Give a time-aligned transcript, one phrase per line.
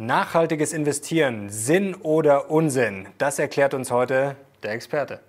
[0.00, 3.08] Nachhaltiges Investieren, Sinn oder Unsinn?
[3.18, 5.20] Das erklärt uns heute der Experte.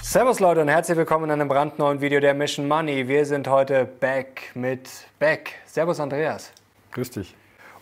[0.00, 3.06] Servus Leute und herzlich willkommen in einem brandneuen Video der Mission Money.
[3.08, 4.88] Wir sind heute back mit
[5.18, 5.56] Beck.
[5.66, 6.50] Servus Andreas.
[6.92, 7.36] Grüß dich.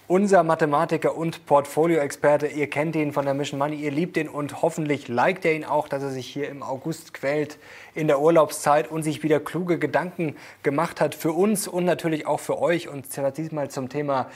[0.08, 4.62] Unser Mathematiker und Portfolio-Experte, ihr kennt ihn von der Mission Money, ihr liebt ihn und
[4.62, 7.58] hoffentlich liked ihr ihn auch, dass er sich hier im August quält
[7.92, 12.38] in der Urlaubszeit und sich wieder kluge Gedanken gemacht hat für uns und natürlich auch
[12.38, 12.86] für euch.
[12.88, 14.30] Und zwar diesmal zum Thema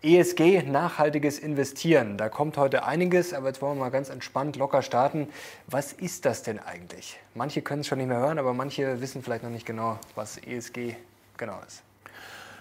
[0.00, 2.18] ESG, nachhaltiges Investieren.
[2.18, 5.26] Da kommt heute einiges, aber jetzt wollen wir mal ganz entspannt, locker starten.
[5.66, 7.18] Was ist das denn eigentlich?
[7.34, 10.38] Manche können es schon nicht mehr hören, aber manche wissen vielleicht noch nicht genau, was
[10.38, 10.94] ESG
[11.36, 11.85] genau ist.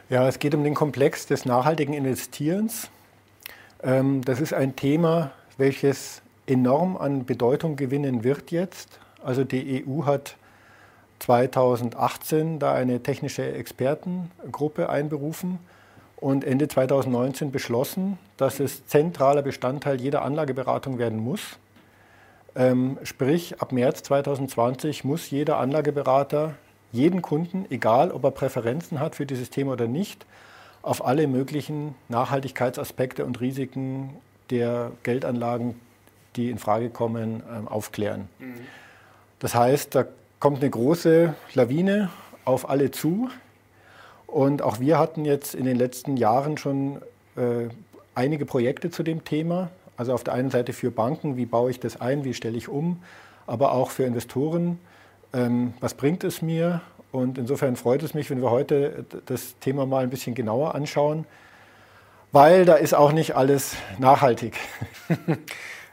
[0.07, 2.91] Ja, es geht um den Komplex des nachhaltigen Investierens.
[3.81, 8.99] Ähm, das ist ein Thema, welches enorm an Bedeutung gewinnen wird jetzt.
[9.23, 10.35] Also die EU hat
[11.17, 15.57] 2018 da eine technische Expertengruppe einberufen
[16.17, 21.57] und Ende 2019 beschlossen, dass es zentraler Bestandteil jeder Anlageberatung werden muss.
[22.55, 26.53] Ähm, sprich, ab März 2020 muss jeder Anlageberater
[26.95, 30.25] jeden Kunden, egal ob er Präferenzen hat für dieses Thema oder nicht,
[30.81, 34.11] auf alle möglichen Nachhaltigkeitsaspekte und Risiken
[34.49, 35.79] der Geldanlagen,
[36.35, 38.29] die in Frage kommen, ähm, aufklären.
[38.39, 38.55] Mhm.
[39.39, 40.05] Das heißt, da
[40.39, 42.09] kommt eine große Lawine
[42.45, 43.29] auf alle zu.
[44.27, 47.01] Und auch wir hatten jetzt in den letzten Jahren schon
[47.35, 47.69] äh,
[48.13, 49.69] einige Projekte zu dem Thema.
[49.97, 52.67] Also auf der einen Seite für Banken, wie baue ich das ein, wie stelle ich
[52.67, 53.01] um,
[53.47, 54.79] aber auch für Investoren,
[55.33, 56.81] ähm, was bringt es mir?
[57.11, 61.25] Und insofern freut es mich, wenn wir heute das Thema mal ein bisschen genauer anschauen,
[62.31, 64.57] weil da ist auch nicht alles nachhaltig.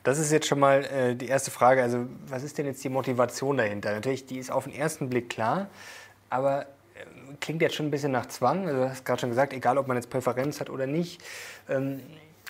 [0.05, 1.83] Das ist jetzt schon mal äh, die erste Frage.
[1.83, 3.93] Also, was ist denn jetzt die Motivation dahinter?
[3.93, 5.69] Natürlich, die ist auf den ersten Blick klar,
[6.29, 6.67] aber äh,
[7.41, 8.67] klingt jetzt schon ein bisschen nach Zwang.
[8.67, 11.23] Also, du hast gerade schon gesagt, egal ob man jetzt Präferenz hat oder nicht.
[11.69, 12.01] Ähm,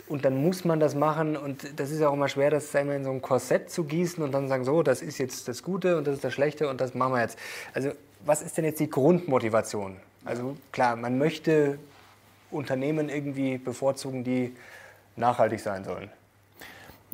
[0.09, 3.05] und dann muss man das machen und das ist auch immer schwer, das einmal in
[3.05, 6.07] so ein Korsett zu gießen und dann sagen, so, das ist jetzt das Gute und
[6.07, 7.39] das ist das Schlechte und das machen wir jetzt.
[7.73, 7.91] Also
[8.25, 9.97] was ist denn jetzt die Grundmotivation?
[10.25, 11.79] Also klar, man möchte
[12.51, 14.55] Unternehmen irgendwie bevorzugen, die
[15.17, 16.11] nachhaltig sein sollen.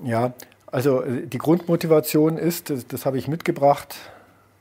[0.02, 0.32] Ja,
[0.66, 3.96] also äh, die Grundmotivation ist, das, das habe ich mitgebracht,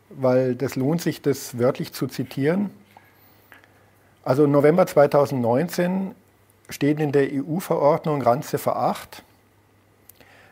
[0.09, 2.69] weil das lohnt sich, das wörtlich zu zitieren.
[4.23, 6.15] Also November 2019
[6.69, 9.23] steht in der EU-Verordnung Randziffer 8,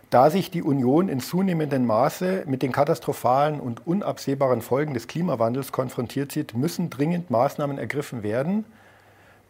[0.09, 5.71] da sich die Union in zunehmendem Maße mit den katastrophalen und unabsehbaren Folgen des Klimawandels
[5.71, 8.65] konfrontiert sieht, müssen dringend Maßnahmen ergriffen werden,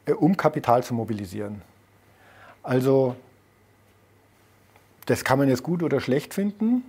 [0.05, 1.61] äh, um Kapital zu mobilisieren.
[2.63, 3.15] Also
[5.05, 6.83] das kann man jetzt gut oder schlecht finden,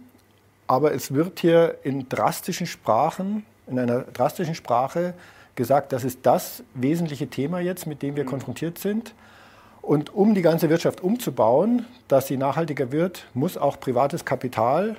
[0.66, 5.12] aber es wird hier in drastischen Sprachen, in einer drastischen Sprache
[5.54, 9.14] gesagt, das ist das wesentliche Thema jetzt, mit dem wir konfrontiert sind.
[9.86, 14.96] Und um die ganze Wirtschaft umzubauen, dass sie nachhaltiger wird, muss auch privates Kapital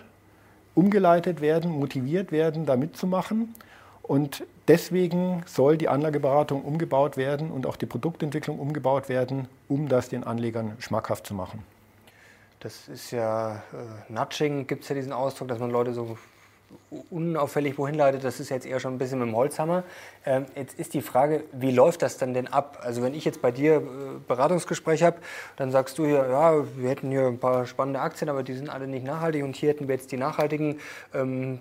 [0.75, 3.53] umgeleitet werden, motiviert werden, da mitzumachen.
[4.01, 10.07] Und deswegen soll die Anlageberatung umgebaut werden und auch die Produktentwicklung umgebaut werden, um das
[10.07, 11.63] den Anlegern schmackhaft zu machen.
[12.61, 13.59] Das ist ja äh,
[14.07, 16.17] Nudging, gibt es ja diesen Ausdruck, dass man Leute so
[17.09, 19.83] unauffällig wohin leitet, das ist jetzt eher schon ein bisschen mit dem Holzhammer.
[20.25, 22.79] Ähm, jetzt ist die Frage, wie läuft das dann denn ab?
[22.81, 23.81] Also wenn ich jetzt bei dir äh,
[24.27, 25.17] Beratungsgespräch habe,
[25.57, 28.69] dann sagst du hier, ja, wir hätten hier ein paar spannende Aktien, aber die sind
[28.69, 30.79] alle nicht nachhaltig und hier hätten wir jetzt die nachhaltigen.
[31.13, 31.59] Ähm,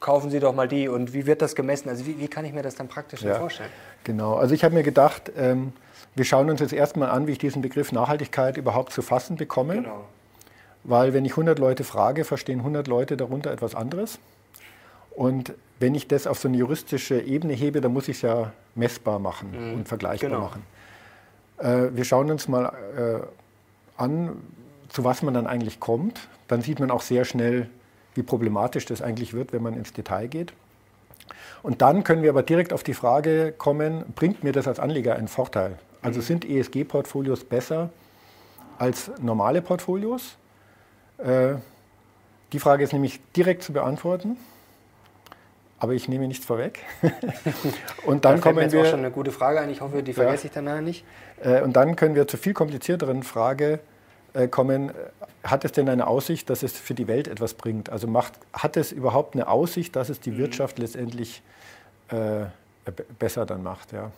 [0.00, 1.88] kaufen Sie doch mal die und wie wird das gemessen?
[1.88, 3.70] Also wie, wie kann ich mir das dann praktisch ja, vorstellen?
[4.04, 5.72] Genau, also ich habe mir gedacht, ähm,
[6.14, 9.74] wir schauen uns jetzt erstmal an, wie ich diesen Begriff Nachhaltigkeit überhaupt zu fassen bekomme.
[9.74, 10.04] Genau.
[10.84, 14.18] Weil wenn ich 100 Leute frage, verstehen 100 Leute darunter etwas anderes.
[15.10, 18.52] Und wenn ich das auf so eine juristische Ebene hebe, dann muss ich es ja
[18.74, 19.74] messbar machen mhm.
[19.74, 20.42] und vergleichbar genau.
[20.42, 20.62] machen.
[21.58, 24.36] Äh, wir schauen uns mal äh, an,
[24.88, 26.28] zu was man dann eigentlich kommt.
[26.48, 27.68] Dann sieht man auch sehr schnell,
[28.14, 30.52] wie problematisch das eigentlich wird, wenn man ins Detail geht.
[31.62, 35.16] Und dann können wir aber direkt auf die Frage kommen, bringt mir das als Anleger
[35.16, 35.78] einen Vorteil?
[36.02, 36.24] Also mhm.
[36.24, 37.90] sind ESG-Portfolios besser
[38.78, 40.36] als normale Portfolios?
[41.24, 41.56] Äh,
[42.52, 44.36] die Frage ist nämlich direkt zu beantworten,
[45.78, 46.80] aber ich nehme nichts vorweg.
[48.06, 48.82] und dann da kommen jetzt wir.
[48.82, 49.70] auch schon eine gute Frage ein.
[49.70, 51.04] Ich hoffe, die vergesse ja, ich danach nicht.
[51.42, 53.80] Äh, und dann können wir zur viel komplizierteren Frage
[54.34, 54.92] äh, kommen.
[55.42, 57.90] Hat es denn eine Aussicht, dass es für die Welt etwas bringt?
[57.90, 60.38] Also macht, hat es überhaupt eine Aussicht, dass es die mhm.
[60.38, 61.42] Wirtschaft letztendlich
[62.08, 62.46] äh,
[63.18, 63.92] besser dann macht?
[63.92, 64.10] Ja.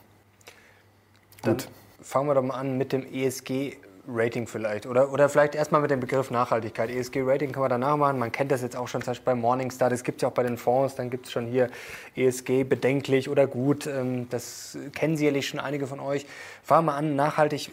[1.43, 1.69] Dann Gut.
[2.01, 3.77] fangen wir doch mal an mit dem ESG
[4.09, 4.87] Rating vielleicht?
[4.87, 6.91] Oder, oder vielleicht erstmal mit dem Begriff Nachhaltigkeit.
[6.91, 8.19] ESG-Rating kann man danach machen.
[8.19, 9.91] Man kennt das jetzt auch schon zum Beispiel bei Morningstar.
[9.91, 10.97] Das gibt es ja auch bei den Fonds.
[10.97, 11.71] Dann gibt es schon hier
[12.17, 13.87] ESG bedenklich oder gut.
[13.87, 16.27] Ähm, das kennen sicherlich schon einige von euch.
[16.63, 17.71] Fangen wir an, nachhaltig.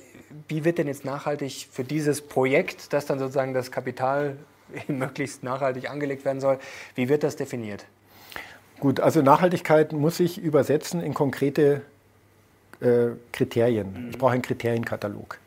[0.48, 4.38] Wie wird denn jetzt nachhaltig für dieses Projekt, das dann sozusagen das Kapital
[4.88, 6.60] möglichst nachhaltig angelegt werden soll,
[6.94, 7.86] wie wird das definiert?
[8.80, 11.82] Gut, also Nachhaltigkeit muss sich übersetzen in konkrete
[12.80, 14.10] äh, Kriterien.
[14.12, 15.40] Ich brauche einen Kriterienkatalog.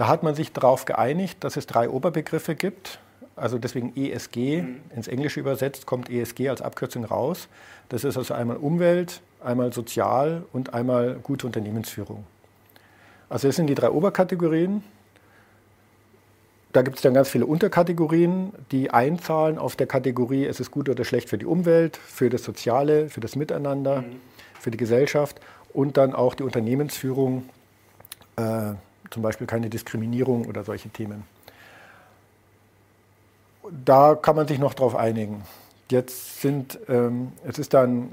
[0.00, 3.00] Da hat man sich darauf geeinigt, dass es drei Oberbegriffe gibt.
[3.36, 4.64] Also deswegen ESG,
[4.96, 7.48] ins Englische übersetzt, kommt ESG als Abkürzung raus.
[7.90, 12.24] Das ist also einmal Umwelt, einmal Sozial und einmal gute Unternehmensführung.
[13.28, 14.82] Also das sind die drei Oberkategorien.
[16.72, 20.88] Da gibt es dann ganz viele Unterkategorien, die einzahlen auf der Kategorie, es ist gut
[20.88, 24.16] oder schlecht für die Umwelt, für das Soziale, für das Miteinander, mhm.
[24.58, 25.42] für die Gesellschaft
[25.74, 27.50] und dann auch die Unternehmensführung,
[28.36, 28.72] äh,
[29.10, 31.24] zum Beispiel keine Diskriminierung oder solche Themen.
[33.84, 35.42] Da kann man sich noch darauf einigen.
[35.90, 38.12] Jetzt sind, ähm, es ist dann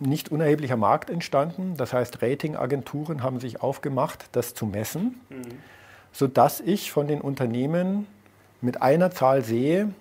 [0.00, 1.76] nicht unerheblicher Markt entstanden.
[1.76, 5.58] Das heißt, Ratingagenturen haben sich aufgemacht, das zu messen, mhm.
[6.12, 8.06] sodass ich von den Unternehmen
[8.60, 9.92] mit einer Zahl sehe,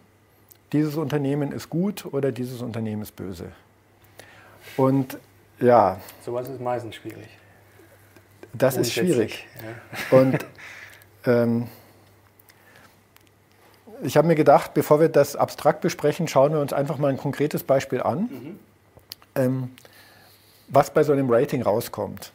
[0.72, 3.52] dieses Unternehmen ist gut oder dieses Unternehmen ist böse.
[4.78, 5.18] Und
[5.60, 6.00] ja.
[6.26, 7.28] Sowas ist meistens schwierig.
[8.54, 9.48] Das ist schwierig.
[10.12, 10.20] Ja.
[10.20, 10.46] Und
[11.26, 11.68] ähm,
[14.04, 17.18] ich habe mir gedacht, bevor wir das abstrakt besprechen, schauen wir uns einfach mal ein
[17.18, 18.60] konkretes Beispiel an, mhm.
[19.36, 19.70] ähm,
[20.68, 22.32] was bei so einem Rating rauskommt.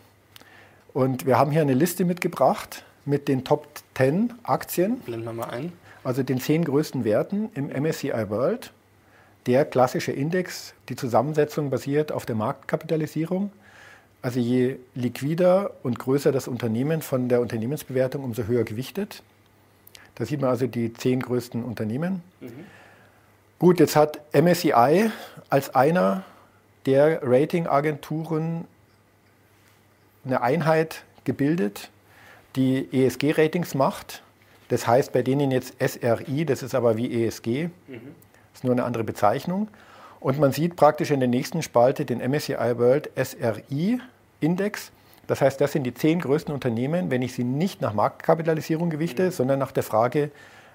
[0.92, 3.66] Und wir haben hier eine Liste mitgebracht mit den Top
[3.96, 5.00] 10 Aktien.
[5.00, 5.72] Blenden wir mal ein.
[6.04, 8.72] Also den 10 größten Werten im MSCI World
[9.46, 13.52] der klassische Index, die Zusammensetzung basiert auf der Marktkapitalisierung.
[14.26, 19.22] Also je liquider und größer das Unternehmen von der Unternehmensbewertung, umso höher gewichtet.
[20.16, 22.24] Da sieht man also die zehn größten Unternehmen.
[22.40, 22.50] Mhm.
[23.60, 25.12] Gut, jetzt hat MSCI
[25.48, 26.24] als einer
[26.86, 28.64] der Ratingagenturen
[30.24, 31.90] eine Einheit gebildet,
[32.56, 34.24] die ESG-Ratings macht.
[34.70, 37.68] Das heißt bei denen jetzt SRI, das ist aber wie ESG.
[37.86, 38.16] Mhm
[38.56, 39.68] ist nur eine andere Bezeichnung.
[40.18, 44.00] Und man sieht praktisch in der nächsten Spalte den MSCI World SRI
[44.40, 44.92] Index.
[45.26, 49.24] Das heißt, das sind die zehn größten Unternehmen, wenn ich sie nicht nach Marktkapitalisierung gewichte,
[49.24, 49.30] mhm.
[49.30, 50.30] sondern nach der Frage,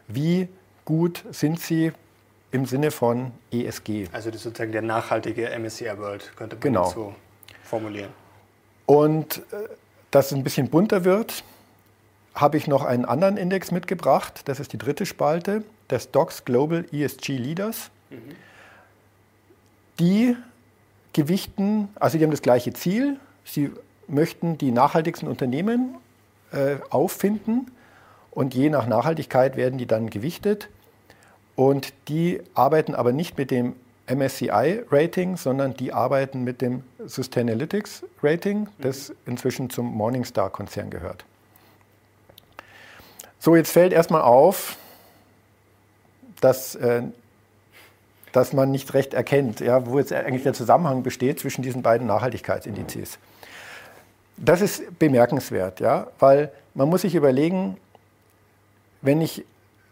[0.07, 0.49] wie
[0.85, 1.91] gut sind sie
[2.51, 4.07] im Sinne von ESG.
[4.11, 6.89] Also das ist sozusagen der nachhaltige MSCI World, könnte man genau.
[6.89, 7.15] so
[7.63, 8.09] formulieren.
[8.85, 9.69] Und äh,
[10.11, 11.43] dass es ein bisschen bunter wird,
[12.35, 14.41] habe ich noch einen anderen Index mitgebracht.
[14.45, 17.89] Das ist die dritte Spalte des Stocks Global ESG Leaders.
[18.09, 18.35] Mhm.
[19.99, 20.35] Die
[21.13, 23.19] gewichten, also die haben das gleiche Ziel.
[23.45, 23.71] Sie
[24.07, 25.95] möchten die nachhaltigsten Unternehmen
[26.51, 27.71] äh, auffinden
[28.31, 30.69] und je nach Nachhaltigkeit werden die dann gewichtet.
[31.55, 33.75] Und die arbeiten aber nicht mit dem
[34.07, 39.15] MSCI-Rating, sondern die arbeiten mit dem Sustainalytics-Rating, das mhm.
[39.25, 41.25] inzwischen zum Morningstar-Konzern gehört.
[43.39, 44.77] So, jetzt fällt erstmal auf,
[46.41, 47.03] dass, äh,
[48.31, 52.07] dass man nicht recht erkennt, ja, wo jetzt eigentlich der Zusammenhang besteht zwischen diesen beiden
[52.07, 53.19] Nachhaltigkeitsindizes.
[54.37, 57.77] Das ist bemerkenswert, ja, weil man muss sich überlegen,
[59.01, 59.45] wenn ich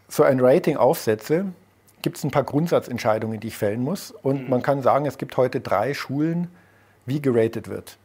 [0.08, 1.46] so ein Rating aufsetze,
[2.02, 4.10] gibt es ein paar Grundsatzentscheidungen, die ich fällen muss.
[4.10, 4.50] Und mhm.
[4.50, 6.48] man kann sagen, es gibt heute drei Schulen,
[7.06, 7.96] wie geratet wird.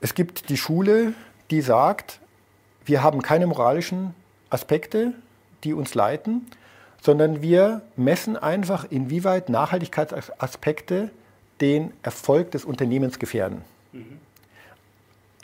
[0.00, 1.12] Es gibt die Schule,
[1.50, 2.20] die sagt,
[2.84, 4.14] wir haben keine moralischen
[4.48, 5.12] Aspekte,
[5.62, 6.46] die uns leiten,
[7.02, 11.10] sondern wir messen einfach, inwieweit Nachhaltigkeitsaspekte
[11.60, 13.62] den Erfolg des Unternehmens gefährden.
[13.92, 14.18] Mhm.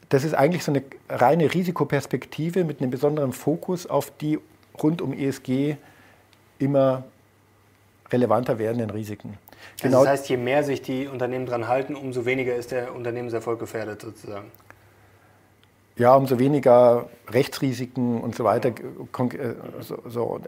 [0.09, 4.39] Das ist eigentlich so eine reine Risikoperspektive mit einem besonderen Fokus auf die
[4.81, 5.77] rund um ESG
[6.59, 7.05] immer
[8.13, 9.37] relevanter werdenden Risiken.
[9.83, 10.05] Also genau.
[10.05, 14.03] das heißt, je mehr sich die Unternehmen daran halten, umso weniger ist der Unternehmenserfolg gefährdet
[14.03, 14.51] sozusagen
[15.99, 18.69] ja, umso weniger Rechtsrisiken und so weiter.
[18.69, 20.41] Äh, so, so.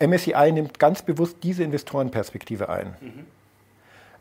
[0.00, 2.96] MSCI nimmt ganz bewusst diese Investorenperspektive ein.
[3.00, 3.26] Mhm.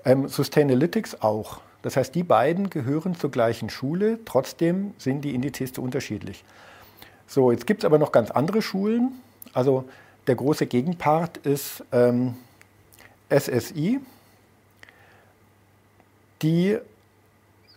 [0.05, 1.61] Ähm, Sustainalytics auch.
[1.81, 6.43] Das heißt, die beiden gehören zur gleichen Schule, trotzdem sind die Indizes so unterschiedlich.
[7.27, 9.11] So, jetzt gibt es aber noch ganz andere Schulen.
[9.53, 9.85] Also
[10.25, 12.35] der große Gegenpart ist ähm,
[13.29, 13.99] SSI,
[16.41, 16.77] die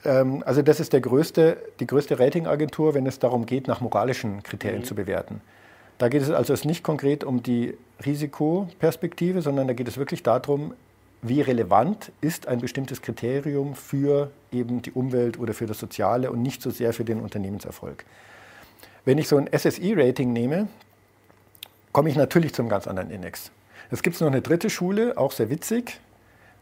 [0.04, 4.42] ähm, also das ist der größte, die größte Ratingagentur, wenn es darum geht, nach moralischen
[4.42, 4.86] Kriterien mhm.
[4.86, 5.40] zu bewerten.
[6.00, 7.76] Da geht es also nicht konkret um die
[8.06, 10.72] Risikoperspektive, sondern da geht es wirklich darum,
[11.20, 16.40] wie relevant ist ein bestimmtes Kriterium für eben die Umwelt oder für das Soziale und
[16.40, 18.06] nicht so sehr für den Unternehmenserfolg.
[19.04, 20.68] Wenn ich so ein SSI-Rating nehme,
[21.92, 23.50] komme ich natürlich zum ganz anderen Index.
[23.90, 26.00] Es gibt noch eine dritte Schule, auch sehr witzig.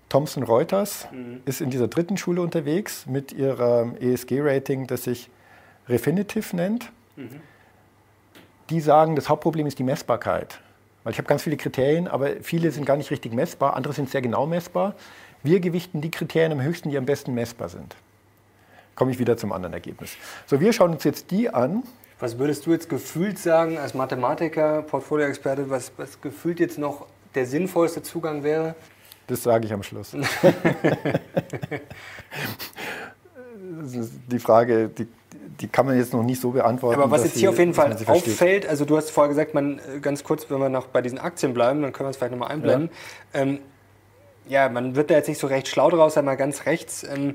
[0.09, 1.43] Thomson Reuters mhm.
[1.45, 5.31] ist in dieser dritten Schule unterwegs mit ihrem ESG-Rating, das sich
[5.89, 6.91] Refinitiv nennt.
[7.15, 7.41] Mhm.
[8.71, 10.61] Die sagen, das Hauptproblem ist die Messbarkeit.
[11.05, 14.11] Weil ich habe ganz viele Kriterien, aber viele sind gar nicht richtig messbar, andere sind
[14.11, 14.95] sehr genau messbar.
[15.43, 17.97] Wir gewichten die Kriterien am höchsten, die am besten messbar sind.
[18.95, 20.17] Komme ich wieder zum anderen Ergebnis.
[20.47, 21.85] So, wir schauen uns jetzt die an.
[22.19, 27.47] Was würdest du jetzt gefühlt sagen als Mathematiker, Portfolioexperte, was, was gefühlt jetzt noch der
[27.47, 28.75] sinnvollste Zugang wäre?
[29.29, 30.17] Das sage ich am Schluss.
[34.31, 35.07] die Frage, die,
[35.61, 37.01] die kann man jetzt noch nicht so beantworten.
[37.01, 40.01] Aber was jetzt hier auf jeden Fall auffällt, also du hast vorher gesagt, man äh,
[40.01, 42.51] ganz kurz, wenn wir noch bei diesen Aktien bleiben, dann können wir es vielleicht nochmal
[42.51, 42.91] einblenden.
[43.35, 43.41] Ja.
[43.41, 43.59] Ähm,
[44.49, 47.05] ja, man wird da jetzt nicht so recht schlau draus, einmal ganz rechts.
[47.05, 47.35] Ähm,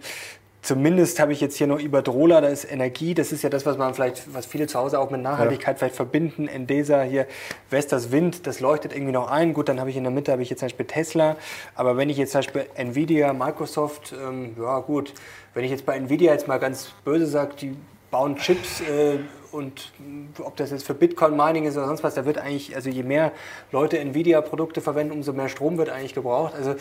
[0.63, 3.77] Zumindest habe ich jetzt hier noch Iberdrola, da ist Energie, das ist ja das, was
[3.77, 5.79] man vielleicht, was viele zu Hause auch mit Nachhaltigkeit ja.
[5.79, 6.47] vielleicht verbinden.
[6.47, 7.27] Endesa hier,
[7.69, 9.53] Vestas Wind, das leuchtet irgendwie noch ein.
[9.53, 11.35] Gut, dann habe ich in der Mitte habe ich jetzt zum Beispiel Tesla.
[11.75, 15.13] Aber wenn ich jetzt zum Beispiel Nvidia, Microsoft, ähm, ja gut,
[15.53, 17.75] wenn ich jetzt bei Nvidia jetzt mal ganz böse sage, die
[18.13, 19.17] bauen Chips äh,
[19.51, 19.91] und
[20.39, 23.31] ob das jetzt für Bitcoin-Mining ist oder sonst was, da wird eigentlich, also je mehr
[23.71, 26.53] Leute Nvidia-Produkte verwenden, umso mehr Strom wird eigentlich gebraucht.
[26.55, 26.75] Also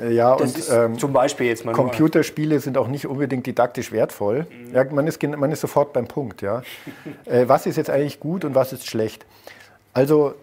[0.00, 3.46] äh, ja, das und ist ähm, zum Beispiel jetzt mal Computerspiele sind auch nicht unbedingt
[3.46, 4.46] didaktisch wertvoll.
[4.50, 4.74] Mhm.
[4.74, 6.42] Ja, man, ist, man ist sofort beim Punkt.
[6.42, 6.62] Ja.
[7.26, 9.24] äh, was ist jetzt eigentlich gut und was ist schlecht?
[9.92, 10.34] Also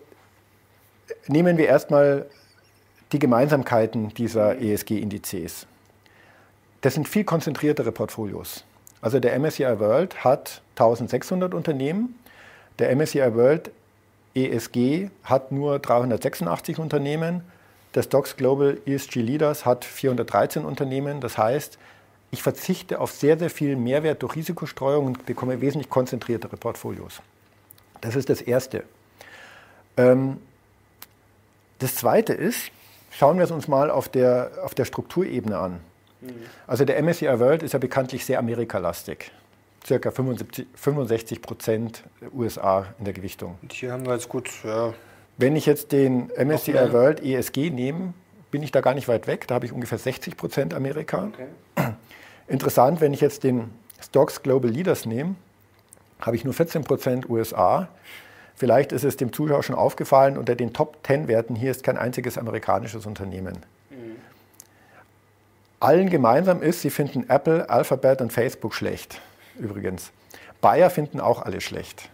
[1.28, 2.28] nehmen wir erstmal
[3.12, 4.64] die Gemeinsamkeiten dieser mhm.
[4.64, 5.68] ESG-Indizes.
[6.82, 8.64] Das sind viel konzentriertere Portfolios.
[9.02, 12.20] Also der MSCI World hat 1600 Unternehmen.
[12.80, 13.72] Der MSCI World
[14.36, 17.42] ESG hat nur 386 Unternehmen.
[17.96, 21.22] Der Stocks Global ESG Leaders hat 413 Unternehmen.
[21.22, 21.80] Das heißt,
[22.32, 27.22] ich verzichte auf sehr, sehr viel Mehrwert durch Risikostreuung und bekomme wesentlich konzentriertere Portfolios.
[28.02, 28.84] Das ist das Erste.
[29.98, 30.38] Ähm,
[31.80, 32.72] das Zweite ist,
[33.12, 35.80] schauen wir es uns mal auf der, auf der Strukturebene an.
[36.68, 39.32] Also der MSCI World ist ja bekanntlich sehr amerikalastig.
[39.86, 43.58] Circa 75, 65 Prozent USA in der Gewichtung.
[43.62, 44.50] Und hier haben wir jetzt gut.
[44.64, 44.94] Ja.
[45.38, 48.14] Wenn ich jetzt den MSCI World ESG nehme,
[48.52, 49.48] bin ich da gar nicht weit weg.
[49.48, 51.32] Da habe ich ungefähr 60 Prozent Amerika.
[51.34, 51.94] Okay.
[52.48, 53.70] Interessant, wenn ich jetzt den
[54.02, 55.36] Stocks Global Leaders nehme,
[56.20, 57.88] habe ich nur 14 Prozent USA.
[58.56, 61.98] Vielleicht ist es dem Zuschauer schon aufgefallen, unter den Top 10 Werten hier ist kein
[61.98, 63.60] einziges amerikanisches Unternehmen
[65.80, 69.22] allen gemeinsam ist, sie finden Apple, Alphabet und Facebook schlecht.
[69.58, 70.12] Übrigens.
[70.62, 72.10] Bayer finden auch alle schlecht.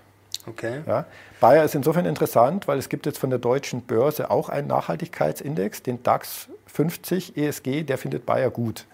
[0.48, 0.82] Okay.
[0.86, 1.06] Ja.
[1.40, 5.82] Bayer ist insofern interessant, weil es gibt jetzt von der deutschen Börse auch einen Nachhaltigkeitsindex,
[5.82, 8.86] den DAX 50 ESG, der findet Bayer gut.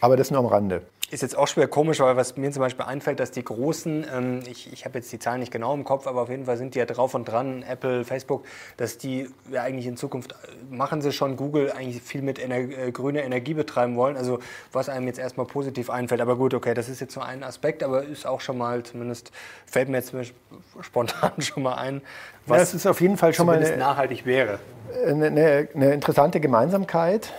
[0.00, 0.82] Aber das nur am Rande.
[1.12, 4.40] Ist jetzt auch schwer komisch, weil was mir zum Beispiel einfällt, dass die Großen, ähm,
[4.50, 6.74] ich, ich habe jetzt die Zahlen nicht genau im Kopf, aber auf jeden Fall sind
[6.74, 8.46] die ja drauf und dran, Apple, Facebook,
[8.78, 12.56] dass die ja eigentlich in Zukunft, äh, machen sie schon Google eigentlich viel mit Ener
[12.56, 14.38] äh, grüner Energie betreiben wollen, also
[14.72, 16.22] was einem jetzt erstmal positiv einfällt.
[16.22, 19.32] Aber gut, okay, das ist jetzt nur ein Aspekt, aber ist auch schon mal, zumindest
[19.66, 20.14] fällt mir jetzt
[20.80, 22.00] spontan schon mal ein,
[22.46, 24.60] was ja, es ist auf jeden Fall schon mal eine, nachhaltig wäre.
[25.06, 27.30] Eine, eine, eine interessante Gemeinsamkeit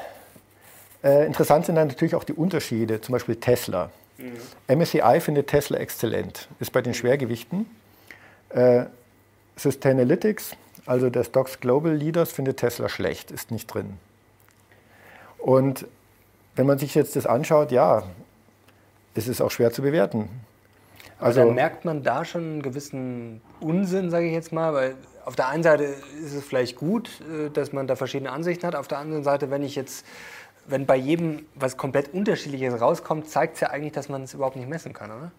[1.03, 3.91] äh, interessant sind dann natürlich auch die Unterschiede, zum Beispiel Tesla.
[4.17, 4.79] Mhm.
[4.79, 7.65] MSCI findet Tesla exzellent, ist bei den Schwergewichten.
[8.49, 8.85] Äh,
[9.55, 10.55] Sustainalytics,
[10.85, 13.97] also der Stocks Global Leaders, findet Tesla schlecht, ist nicht drin.
[15.37, 15.85] Und
[16.55, 18.03] wenn man sich jetzt das anschaut, ja,
[19.13, 20.29] ist es auch schwer zu bewerten.
[21.19, 24.95] Also dann merkt man da schon einen gewissen Unsinn, sage ich jetzt mal, weil
[25.25, 28.75] auf der einen Seite ist es vielleicht gut, äh, dass man da verschiedene Ansichten hat,
[28.75, 30.05] auf der anderen Seite, wenn ich jetzt
[30.65, 34.55] wenn bei jedem was komplett Unterschiedliches rauskommt, zeigt es ja eigentlich, dass man es überhaupt
[34.55, 35.31] nicht messen kann, oder?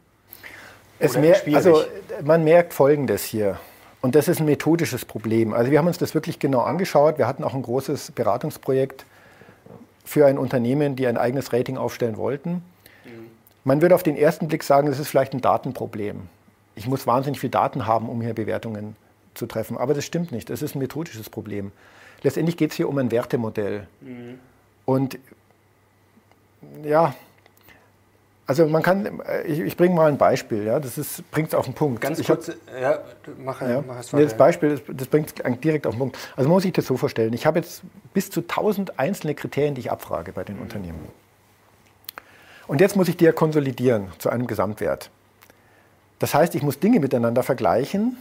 [0.98, 1.84] Es mehr, also
[2.22, 3.58] man merkt Folgendes hier.
[4.00, 5.54] Und das ist ein methodisches Problem.
[5.54, 7.18] Also wir haben uns das wirklich genau angeschaut.
[7.18, 9.06] Wir hatten auch ein großes Beratungsprojekt
[10.04, 12.62] für ein Unternehmen, die ein eigenes Rating aufstellen wollten.
[13.04, 13.30] Mhm.
[13.64, 16.28] Man würde auf den ersten Blick sagen, das ist vielleicht ein Datenproblem.
[16.76, 18.94] Ich muss wahnsinnig viel Daten haben, um hier Bewertungen
[19.32, 19.78] zu treffen.
[19.78, 20.50] Aber das stimmt nicht.
[20.50, 21.72] Das ist ein methodisches Problem.
[22.22, 23.86] Letztendlich geht es hier um ein Wertemodell.
[24.00, 24.38] Mhm.
[24.84, 25.18] Und
[26.82, 27.14] ja,
[28.46, 31.74] also man kann, ich, ich bringe mal ein Beispiel, ja, das bringt es auf den
[31.74, 32.02] Punkt.
[32.02, 32.98] Ganz kurz, hab, ja,
[33.38, 36.18] mach, ja, mach es Das Beispiel, das, das bringt es direkt auf den Punkt.
[36.36, 39.74] Also man muss sich das so vorstellen, ich habe jetzt bis zu 1000 einzelne Kriterien,
[39.74, 40.62] die ich abfrage bei den mhm.
[40.62, 41.08] Unternehmen.
[42.66, 45.10] Und jetzt muss ich die ja konsolidieren zu einem Gesamtwert.
[46.18, 48.18] Das heißt, ich muss Dinge miteinander vergleichen.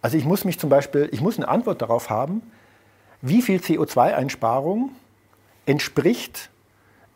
[0.00, 2.42] Also ich muss mich zum Beispiel, ich muss eine Antwort darauf haben,
[3.20, 4.90] wie viel CO2-Einsparung
[5.68, 6.50] entspricht,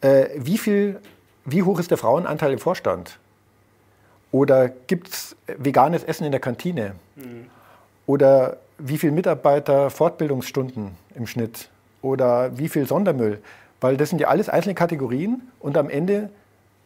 [0.03, 1.01] äh, wie, viel,
[1.45, 3.19] wie hoch ist der Frauenanteil im Vorstand?
[4.31, 6.95] Oder gibt es veganes Essen in der Kantine?
[7.17, 7.47] Mhm.
[8.07, 11.71] Oder wie viele Mitarbeiter Fortbildungsstunden im Schnitt?
[12.03, 13.41] Oder wie viel Sondermüll?
[13.81, 16.31] Weil das sind ja alles einzelne Kategorien und am Ende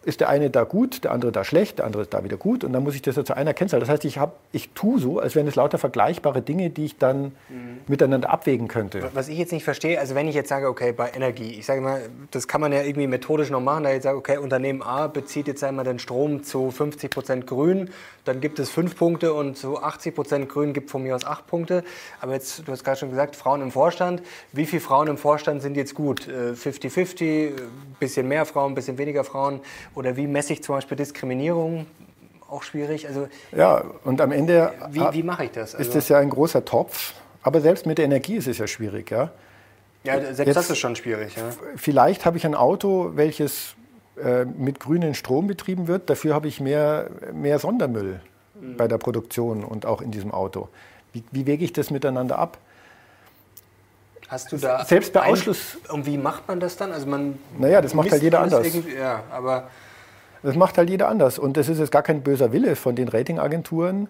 [0.06, 2.62] ist der eine da gut, der andere da schlecht, der andere ist da wieder gut
[2.62, 3.80] und dann muss ich das ja zu einer Kennzahl.
[3.80, 6.96] Das heißt, ich, hab, ich tue so, als wären es lauter vergleichbare Dinge, die ich
[6.96, 7.80] dann mhm.
[7.88, 9.10] miteinander abwägen könnte.
[9.14, 11.80] Was ich jetzt nicht verstehe, also wenn ich jetzt sage, okay, bei Energie, ich sage
[11.80, 15.08] mal, das kann man ja irgendwie methodisch noch machen, da ich sage, okay, Unternehmen A
[15.08, 17.90] bezieht jetzt einmal den Strom zu 50 Prozent grün,
[18.25, 21.46] dann gibt es fünf Punkte und zu 80 Prozent grün gibt von mir aus acht
[21.46, 21.84] Punkte.
[22.20, 24.22] Aber jetzt, du hast gerade schon gesagt, Frauen im Vorstand.
[24.52, 26.28] Wie viele Frauen im Vorstand sind jetzt gut?
[26.28, 27.52] 50-50, äh,
[28.00, 29.60] bisschen mehr Frauen, bisschen weniger Frauen
[29.96, 31.86] oder wie messe ich zum Beispiel Diskriminierung?
[32.48, 33.08] Auch schwierig.
[33.08, 35.74] Also, ja, und am Ende wie, wie mache ich das?
[35.74, 37.14] Also, ist das ja ein großer Topf.
[37.42, 39.10] Aber selbst mit der Energie ist es ja schwierig.
[39.10, 39.30] Ja,
[40.04, 41.34] ja selbst Jetzt, das ist schon schwierig.
[41.36, 41.44] Ja.
[41.76, 43.74] Vielleicht habe ich ein Auto, welches
[44.22, 46.10] äh, mit grünem Strom betrieben wird.
[46.10, 48.20] Dafür habe ich mehr, mehr Sondermüll
[48.60, 48.76] mhm.
[48.76, 50.68] bei der Produktion und auch in diesem Auto.
[51.12, 52.58] Wie, wie wege ich das miteinander ab?
[54.28, 56.92] Hast du da selbst bei Ausschluss und wie macht man das dann?
[56.92, 58.66] Also man naja, das macht halt jeder anders.
[58.98, 59.68] Ja, aber
[60.42, 61.38] das macht halt jeder anders.
[61.38, 64.08] Und das ist jetzt gar kein böser Wille von den Ratingagenturen.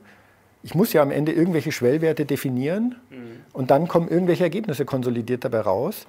[0.63, 3.41] Ich muss ja am Ende irgendwelche Schwellwerte definieren mhm.
[3.53, 6.07] und dann kommen irgendwelche Ergebnisse konsolidiert dabei raus.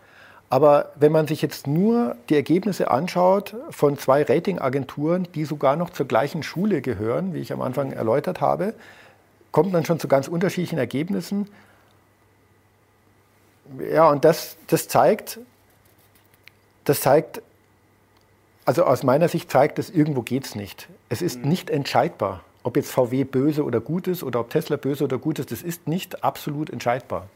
[0.50, 5.89] Aber wenn man sich jetzt nur die Ergebnisse anschaut von zwei Ratingagenturen, die sogar noch
[5.89, 8.74] zur gleichen Schule gehören, wie ich am Anfang erläutert habe,
[9.51, 11.50] kommt man schon zu ganz unterschiedlichen Ergebnissen.
[13.91, 15.39] Ja, und das, das zeigt,
[16.86, 17.41] das zeigt,
[18.67, 20.89] also aus meiner Sicht zeigt es, irgendwo geht es nicht.
[21.07, 21.47] Es ist mhm.
[21.47, 25.39] nicht entscheidbar, ob jetzt VW böse oder gut ist oder ob Tesla böse oder gut
[25.39, 25.51] ist.
[25.53, 27.27] Das ist nicht absolut entscheidbar.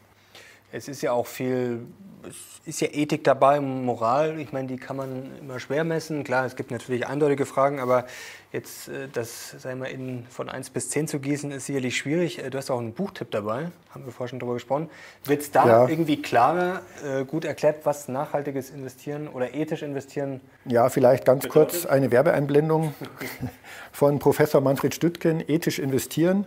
[0.74, 1.82] Es ist ja auch viel,
[2.24, 2.36] es
[2.66, 4.40] ist ja Ethik dabei, Moral.
[4.40, 6.24] Ich meine, die kann man immer schwer messen.
[6.24, 8.06] Klar, es gibt natürlich eindeutige Fragen, aber
[8.54, 12.40] jetzt äh, das, sagen wir, in, von 1 bis 10 zu gießen, ist sicherlich schwierig.
[12.40, 14.90] Äh, du hast auch einen Buchtipp dabei, haben wir vorhin schon darüber gesprochen.
[15.25, 15.88] Wird es da ja.
[15.90, 21.82] irgendwie klarer, äh, gut erklärt, was nachhaltiges Investieren oder ethisch investieren Ja, vielleicht ganz bedeutet?
[21.82, 22.94] kurz eine Werbeeinblendung
[23.92, 26.46] von Professor Manfred Stüttgen, Ethisch investieren.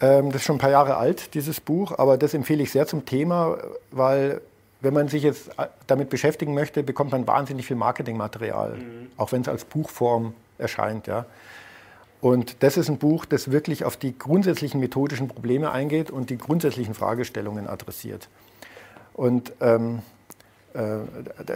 [0.00, 2.86] Ähm, das ist schon ein paar Jahre alt, dieses Buch, aber das empfehle ich sehr
[2.86, 3.58] zum Thema,
[3.90, 4.40] weil
[4.80, 5.50] wenn man sich jetzt
[5.88, 9.08] damit beschäftigen möchte, bekommt man wahnsinnig viel Marketingmaterial, mhm.
[9.16, 11.08] auch wenn es als Buchform erscheint.
[11.08, 11.26] Ja.
[12.20, 16.38] Und das ist ein Buch, das wirklich auf die grundsätzlichen methodischen Probleme eingeht und die
[16.38, 18.28] grundsätzlichen Fragestellungen adressiert.
[19.14, 20.02] Und ähm,
[20.74, 20.98] äh,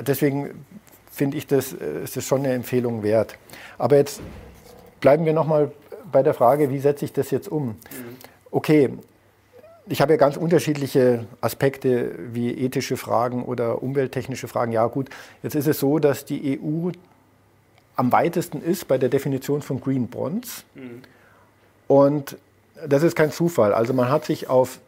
[0.02, 0.64] deswegen
[1.12, 3.36] finde ich, das äh, ist das schon eine Empfehlung wert.
[3.78, 4.20] Aber jetzt
[5.00, 5.70] bleiben wir nochmal
[6.10, 7.68] bei der Frage, wie setze ich das jetzt um?
[7.68, 7.76] Mhm
[8.52, 8.90] okay,
[9.88, 14.72] ich habe ja ganz unterschiedliche Aspekte wie ethische Fragen oder umwelttechnische Fragen.
[14.72, 15.08] Ja gut,
[15.42, 16.90] jetzt ist es so, dass die EU
[17.96, 20.64] am weitesten ist bei der Definition von Green Bonds.
[20.74, 21.02] Mhm.
[21.88, 22.36] Und
[22.86, 23.74] das ist kein Zufall.
[23.74, 24.78] Also man hat sich auf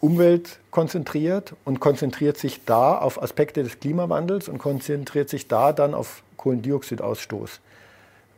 [0.00, 5.94] Umwelt konzentriert und konzentriert sich da auf Aspekte des Klimawandels und konzentriert sich da dann
[5.94, 7.60] auf Kohlendioxidausstoß.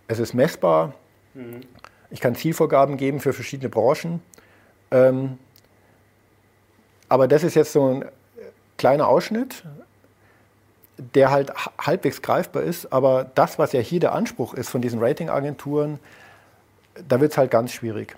[0.08, 0.94] Es ist messbar.
[1.34, 1.62] Mhm.
[2.10, 4.22] Ich kann Zielvorgaben geben für verschiedene Branchen.
[4.94, 5.38] Ähm,
[7.08, 8.04] aber das ist jetzt so ein
[8.78, 9.64] kleiner Ausschnitt,
[10.96, 12.92] der halt halbwegs greifbar ist.
[12.92, 15.98] Aber das, was ja hier der Anspruch ist von diesen Ratingagenturen,
[17.08, 18.16] da wird es halt ganz schwierig.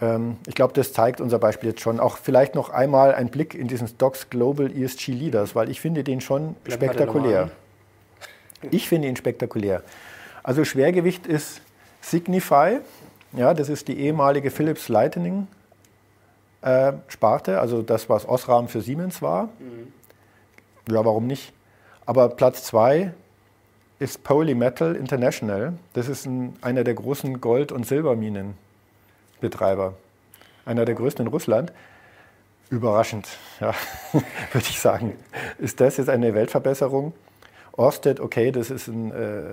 [0.00, 2.00] Ähm, ich glaube, das zeigt unser Beispiel jetzt schon.
[2.00, 6.04] Auch vielleicht noch einmal ein Blick in diesen Stocks Global ESG Leaders, weil ich finde
[6.04, 7.50] den schon Bleib spektakulär.
[8.70, 9.82] Ich finde ihn spektakulär.
[10.42, 11.60] Also Schwergewicht ist
[12.00, 12.78] Signify,
[13.32, 15.46] ja, das ist die ehemalige Philips Lightning
[16.66, 19.44] äh, Sparte, also das, was Osram für Siemens war.
[19.60, 19.92] Mhm.
[20.92, 21.52] Ja, warum nicht?
[22.06, 23.12] Aber Platz zwei
[24.00, 25.74] ist Polymetal International.
[25.92, 29.94] Das ist ein, einer der großen Gold- und Silberminenbetreiber.
[30.64, 31.72] Einer der größten in Russland.
[32.68, 33.28] Überraschend,
[33.60, 33.72] ja,
[34.12, 35.12] würde ich sagen.
[35.58, 37.12] Ist das jetzt eine Weltverbesserung?
[37.72, 39.52] Orsted, okay, das ist ein äh,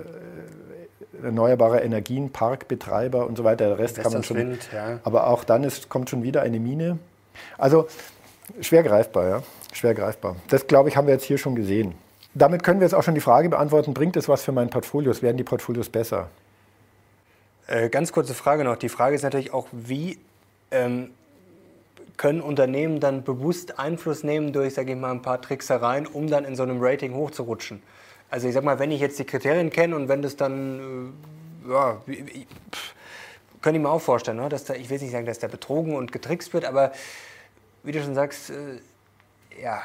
[1.22, 3.68] erneuerbarer Energienparkbetreiber und so weiter.
[3.68, 4.36] Der Rest kann man schon.
[4.36, 5.00] Wind, ja.
[5.04, 6.98] Aber auch dann ist, kommt schon wieder eine Mine.
[7.58, 7.88] Also
[8.60, 9.42] schwer greifbar, ja.
[9.72, 10.36] Schwer greifbar.
[10.48, 11.94] Das, glaube ich, haben wir jetzt hier schon gesehen.
[12.34, 15.22] Damit können wir jetzt auch schon die Frage beantworten, bringt es was für mein Portfolios?
[15.22, 16.30] Werden die Portfolios besser?
[17.66, 18.76] Äh, ganz kurze Frage noch.
[18.76, 20.18] Die Frage ist natürlich auch, wie
[20.70, 21.10] ähm,
[22.16, 26.44] können Unternehmen dann bewusst Einfluss nehmen durch, sage ich mal, ein paar Tricksereien, um dann
[26.44, 27.82] in so einem Rating hochzurutschen?
[28.34, 31.14] Also ich sag mal, wenn ich jetzt die Kriterien kenne und wenn das dann,
[31.64, 32.00] äh, ja,
[32.72, 32.94] pff,
[33.62, 34.48] könnte ich mir auch vorstellen, ne?
[34.48, 36.90] dass da, ich will nicht sagen, dass da betrogen und getrickst wird, aber
[37.84, 39.82] wie du schon sagst, äh, ja,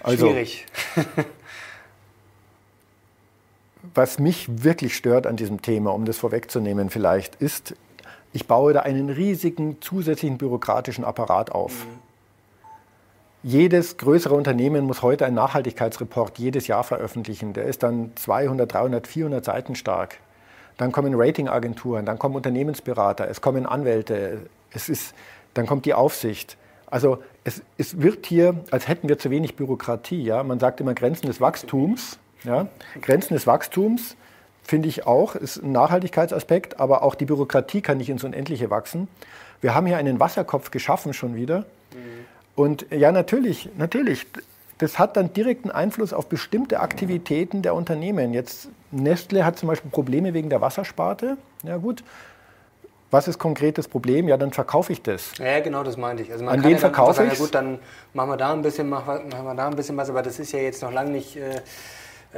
[0.00, 0.64] also, schwierig.
[3.94, 7.74] was mich wirklich stört an diesem Thema, um das vorwegzunehmen vielleicht, ist,
[8.32, 11.84] ich baue da einen riesigen zusätzlichen bürokratischen Apparat auf.
[11.84, 11.98] Mhm.
[13.44, 17.52] Jedes größere Unternehmen muss heute einen Nachhaltigkeitsreport jedes Jahr veröffentlichen.
[17.54, 20.18] Der ist dann 200, 300, 400 Seiten stark.
[20.76, 24.38] Dann kommen Ratingagenturen, dann kommen Unternehmensberater, es kommen Anwälte,
[24.70, 25.14] es ist,
[25.54, 26.56] dann kommt die Aufsicht.
[26.86, 30.22] Also es, es wird hier, als hätten wir zu wenig Bürokratie.
[30.22, 30.44] Ja?
[30.44, 32.18] Man sagt immer Grenzen des Wachstums.
[32.44, 32.68] Ja?
[33.00, 34.16] Grenzen des Wachstums
[34.62, 39.08] finde ich auch, ist ein Nachhaltigkeitsaspekt, aber auch die Bürokratie kann nicht ins Unendliche wachsen.
[39.60, 41.64] Wir haben hier einen Wasserkopf geschaffen schon wieder.
[42.54, 44.26] Und ja, natürlich, natürlich,
[44.78, 48.34] das hat dann direkten Einfluss auf bestimmte Aktivitäten der Unternehmen.
[48.34, 51.38] Jetzt Nestle hat zum Beispiel Probleme wegen der Wassersparte.
[51.62, 52.02] Ja gut,
[53.10, 54.26] was ist konkret das Problem?
[54.26, 55.32] Ja, dann verkaufe ich das.
[55.38, 56.32] Ja, genau, das meinte ich.
[56.32, 57.32] Also man An den ja verkaufe ich.
[57.32, 57.78] Ja gut, dann
[58.12, 60.60] machen wir da ein bisschen, machen wir da ein bisschen was, aber das ist ja
[60.60, 61.36] jetzt noch lange nicht.
[61.36, 61.60] Äh,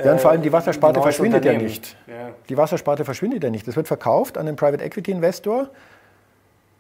[0.05, 1.97] ja, und vor allem die Wassersparte verschwindet ja nicht.
[2.09, 2.31] Ja.
[2.49, 3.67] Die Wassersparte verschwindet ja nicht.
[3.69, 5.69] Das wird verkauft an einen Private Equity Investor.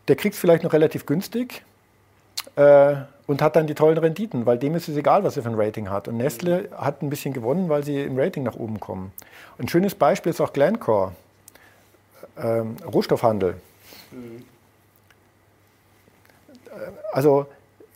[0.09, 1.62] Der kriegt es vielleicht noch relativ günstig
[2.57, 2.95] äh,
[3.27, 5.55] und hat dann die tollen Renditen, weil dem ist es egal, was er für ein
[5.59, 6.09] Rating hat.
[6.09, 9.12] Und Nestle hat ein bisschen gewonnen, weil sie im Rating nach oben kommen.
[9.59, 11.12] Ein schönes Beispiel ist auch Glencore,
[12.37, 13.57] ähm, Rohstoffhandel.
[17.12, 17.47] Also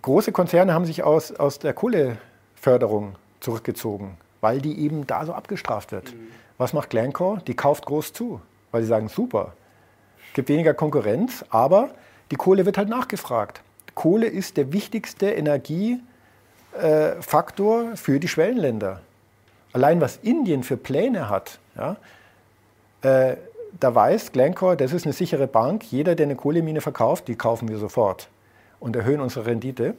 [0.03, 5.93] große Konzerne haben sich aus, aus der Kohleförderung zurückgezogen, weil die eben da so abgestraft
[5.93, 6.15] wird.
[6.15, 6.29] Mhm.
[6.57, 7.43] Was macht Glencore?
[7.47, 8.41] Die kauft groß zu,
[8.71, 9.53] weil sie sagen, super,
[10.35, 11.91] gibt weniger Konkurrenz, aber
[12.31, 13.61] die Kohle wird halt nachgefragt.
[13.99, 19.01] Kohle ist der wichtigste Energiefaktor für die Schwellenländer.
[19.73, 21.97] Allein was Indien für Pläne hat, ja,
[23.03, 23.35] äh,
[23.81, 25.83] da weiß Glencore, das ist eine sichere Bank.
[25.91, 28.29] Jeder, der eine Kohlemine verkauft, die kaufen wir sofort
[28.79, 29.95] und erhöhen unsere Rendite.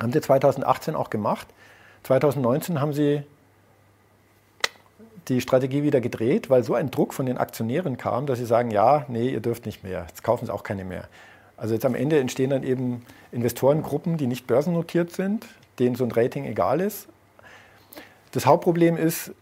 [0.00, 1.46] Haben sie 2018 auch gemacht.
[2.04, 3.22] 2019 haben sie
[5.28, 8.70] die Strategie wieder gedreht, weil so ein Druck von den Aktionären kam, dass sie sagen,
[8.70, 10.06] ja, nee, ihr dürft nicht mehr.
[10.08, 11.06] Jetzt kaufen sie auch keine mehr.
[11.60, 15.46] Also jetzt am Ende entstehen dann eben Investorengruppen, die nicht börsennotiert sind,
[15.78, 17.06] denen so ein Rating egal ist.
[18.32, 19.32] Das Hauptproblem ist,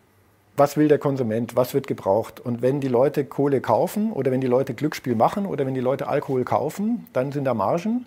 [0.56, 2.40] was will der Konsument, was wird gebraucht.
[2.40, 5.80] Und wenn die Leute Kohle kaufen oder wenn die Leute Glücksspiel machen oder wenn die
[5.80, 8.06] Leute Alkohol kaufen, dann sind da Margen.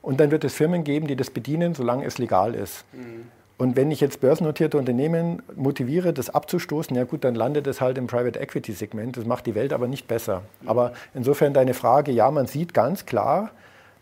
[0.00, 2.84] Und dann wird es Firmen geben, die das bedienen, solange es legal ist.
[2.92, 3.26] Mhm.
[3.56, 7.98] Und wenn ich jetzt börsennotierte Unternehmen motiviere, das abzustoßen, ja gut, dann landet es halt
[7.98, 9.16] im Private Equity Segment.
[9.16, 10.42] Das macht die Welt aber nicht besser.
[10.66, 13.50] Aber insofern deine Frage, ja, man sieht ganz klar,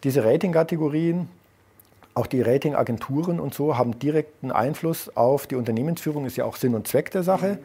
[0.05, 1.29] diese Ratingkategorien,
[2.15, 6.75] auch die Ratingagenturen und so haben direkten Einfluss auf die Unternehmensführung, ist ja auch Sinn
[6.75, 7.59] und Zweck der Sache.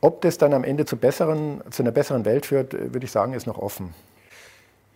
[0.00, 3.34] Ob das dann am Ende zu, besseren, zu einer besseren Welt führt, würde ich sagen,
[3.34, 3.94] ist noch offen.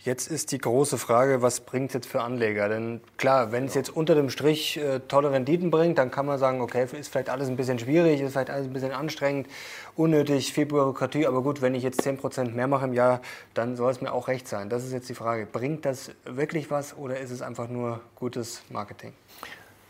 [0.07, 2.69] Jetzt ist die große Frage, was bringt es jetzt für Anleger?
[2.69, 6.39] Denn klar, wenn es jetzt unter dem Strich äh, tolle Renditen bringt, dann kann man
[6.39, 9.49] sagen, okay, ist vielleicht alles ein bisschen schwierig, ist vielleicht alles ein bisschen anstrengend,
[9.97, 11.27] unnötig, viel Bürokratie.
[11.27, 13.21] Aber gut, wenn ich jetzt 10% mehr mache im Jahr,
[13.55, 14.71] dann soll es mir auch recht sein.
[14.71, 15.45] Das ist jetzt die Frage.
[15.45, 19.13] Bringt das wirklich was oder ist es einfach nur gutes Marketing?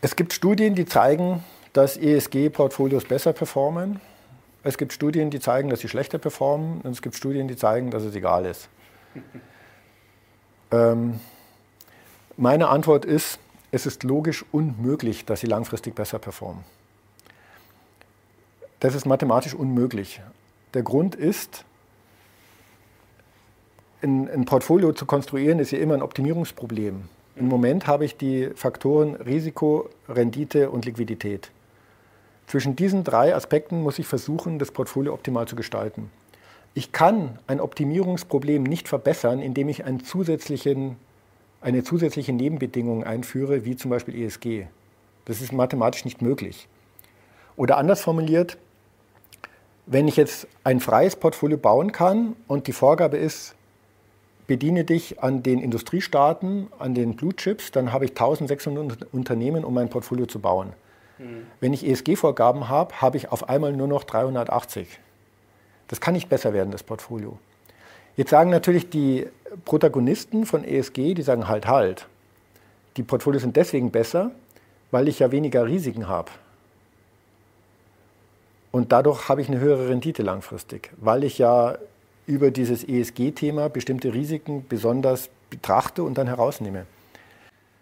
[0.01, 4.01] Es gibt Studien, die zeigen, dass ESG-Portfolios besser performen.
[4.63, 6.81] Es gibt Studien, die zeigen, dass sie schlechter performen.
[6.81, 8.67] Und es gibt Studien, die zeigen, dass es egal ist.
[10.71, 11.19] Ähm,
[12.35, 13.39] meine Antwort ist,
[13.71, 16.63] es ist logisch unmöglich, dass sie langfristig besser performen.
[18.79, 20.21] Das ist mathematisch unmöglich.
[20.73, 21.65] Der Grund ist,
[24.01, 27.09] ein, ein Portfolio zu konstruieren, ist ja immer ein Optimierungsproblem.
[27.35, 31.51] Im Moment habe ich die Faktoren Risiko, Rendite und Liquidität.
[32.47, 36.09] Zwischen diesen drei Aspekten muss ich versuchen, das Portfolio optimal zu gestalten.
[36.77, 40.97] Ich kann ein Optimierungsproblem nicht verbessern, indem ich einen zusätzlichen,
[41.59, 44.67] eine zusätzliche Nebenbedingung einführe, wie zum Beispiel ESG.
[45.25, 46.67] Das ist mathematisch nicht möglich.
[47.55, 48.59] Oder anders formuliert,
[49.87, 53.55] wenn ich jetzt ein freies Portfolio bauen kann und die Vorgabe ist,
[54.45, 59.73] bediene dich an den Industriestaaten, an den Blue Chips, dann habe ich 1600 Unternehmen, um
[59.73, 60.73] mein Portfolio zu bauen.
[61.17, 61.47] Mhm.
[61.59, 64.99] Wenn ich ESG-Vorgaben habe, habe ich auf einmal nur noch 380.
[65.87, 67.37] Das kann nicht besser werden, das Portfolio.
[68.15, 69.27] Jetzt sagen natürlich die
[69.65, 72.07] Protagonisten von ESG, die sagen halt, halt.
[72.97, 74.31] Die Portfolios sind deswegen besser,
[74.91, 76.31] weil ich ja weniger Risiken habe.
[78.71, 81.77] Und dadurch habe ich eine höhere Rendite langfristig, weil ich ja
[82.25, 86.85] über dieses ESG-Thema bestimmte Risiken besonders betrachte und dann herausnehme.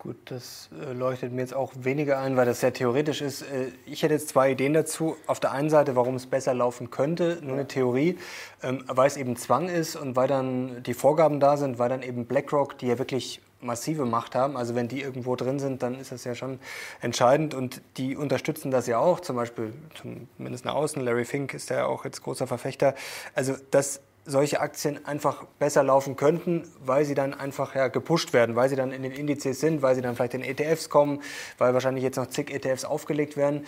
[0.06, 3.42] Gut, das äh, leuchtet mir jetzt auch weniger ein, weil das sehr theoretisch ist.
[3.42, 5.18] Äh, ich hätte jetzt zwei Ideen dazu.
[5.26, 8.20] Auf der einen Seite, warum es besser laufen könnte, nur eine Theorie,
[8.62, 12.04] ähm, weil es eben Zwang ist und weil dann die Vorgaben da sind, weil dann
[12.04, 16.00] eben BlackRock, die ja wirklich massive Macht haben, also wenn die irgendwo drin sind, dann
[16.00, 16.60] ist das ja schon
[17.02, 21.72] entscheidend und die unterstützen das ja auch, zum Beispiel zumindest nach außen, Larry Fink ist
[21.72, 22.94] ja auch jetzt großer Verfechter.
[23.34, 28.56] Also das solche Aktien einfach besser laufen könnten, weil sie dann einfach ja, gepusht werden,
[28.56, 31.22] weil sie dann in den Indizes sind, weil sie dann vielleicht in ETFs kommen,
[31.58, 33.66] weil wahrscheinlich jetzt noch zig ETFs aufgelegt werden.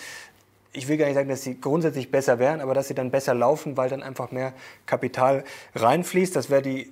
[0.74, 3.34] Ich will gar nicht sagen, dass sie grundsätzlich besser wären, aber dass sie dann besser
[3.34, 4.54] laufen, weil dann einfach mehr
[4.86, 5.44] Kapital
[5.76, 6.36] reinfließt.
[6.36, 6.92] Das wäre die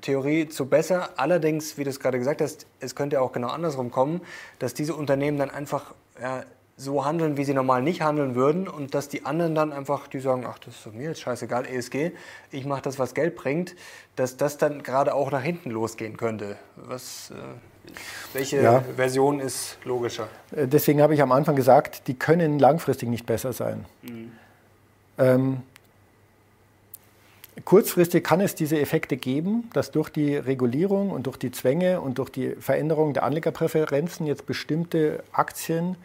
[0.00, 1.10] Theorie zu besser.
[1.16, 4.20] Allerdings, wie du es gerade gesagt hast, es könnte auch genau andersrum kommen,
[4.58, 6.44] dass diese Unternehmen dann einfach ja,
[6.78, 10.20] so handeln, wie sie normal nicht handeln würden und dass die anderen dann einfach, die
[10.20, 12.12] sagen, ach, das ist mir jetzt scheißegal, ESG,
[12.50, 13.74] ich mache das, was Geld bringt,
[14.14, 16.56] dass das dann gerade auch nach hinten losgehen könnte.
[16.76, 17.34] Was, äh,
[18.34, 18.84] welche ja.
[18.94, 20.28] Version ist logischer?
[20.54, 23.86] Äh, deswegen habe ich am Anfang gesagt, die können langfristig nicht besser sein.
[24.02, 24.32] Mhm.
[25.16, 25.62] Ähm,
[27.64, 32.18] kurzfristig kann es diese Effekte geben, dass durch die Regulierung und durch die Zwänge und
[32.18, 35.96] durch die Veränderung der Anlegerpräferenzen jetzt bestimmte Aktien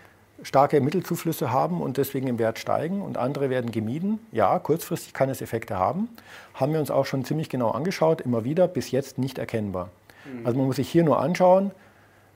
[0.44, 4.20] starke Mittelzuflüsse haben und deswegen im Wert steigen und andere werden gemieden.
[4.32, 6.10] Ja, kurzfristig kann es Effekte haben.
[6.54, 9.90] Haben wir uns auch schon ziemlich genau angeschaut, immer wieder, bis jetzt nicht erkennbar.
[10.26, 10.46] Mhm.
[10.46, 11.72] Also man muss sich hier nur anschauen,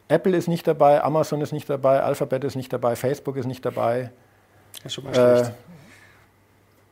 [0.07, 3.65] Apple ist nicht dabei, Amazon ist nicht dabei, Alphabet ist nicht dabei, Facebook ist nicht
[3.65, 4.11] dabei.
[4.75, 5.49] Das ist schon mal schlecht.
[5.49, 5.53] Äh,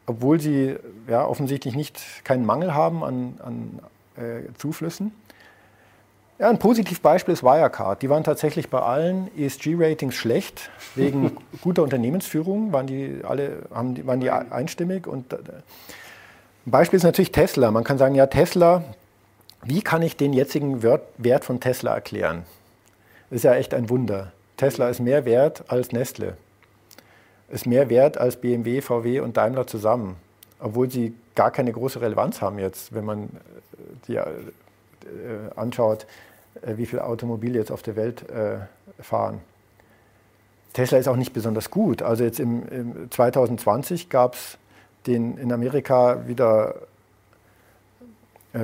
[0.06, 0.76] obwohl sie
[1.08, 3.80] ja, offensichtlich nicht keinen Mangel haben an, an
[4.18, 5.14] äh, Zuflüssen.
[6.44, 8.02] Ja, ein Positivbeispiel ist Wirecard.
[8.02, 10.72] Die waren tatsächlich bei allen ESG-Ratings schlecht.
[10.94, 15.08] Wegen guter Unternehmensführung waren die alle haben, waren die einstimmig.
[15.08, 17.72] Und äh, ein Beispiel ist natürlich Tesla.
[17.72, 18.84] Man kann sagen, ja, Tesla,
[19.64, 22.44] wie kann ich den jetzigen Wert von Tesla erklären?
[23.30, 24.34] Das ist ja echt ein Wunder.
[24.58, 26.36] Tesla ist mehr wert als Nestle.
[27.48, 30.18] Ist mehr wert als BMW, VW und Daimler zusammen.
[30.60, 33.30] Obwohl sie gar keine große Relevanz haben jetzt, wenn man
[34.10, 34.26] die äh,
[35.56, 38.58] anschaut, äh, wie viele Automobile jetzt auf der Welt äh,
[39.02, 39.42] fahren.
[40.74, 42.02] Tesla ist auch nicht besonders gut.
[42.02, 44.58] Also jetzt im, im 2020 gab es
[45.06, 46.76] in Amerika wieder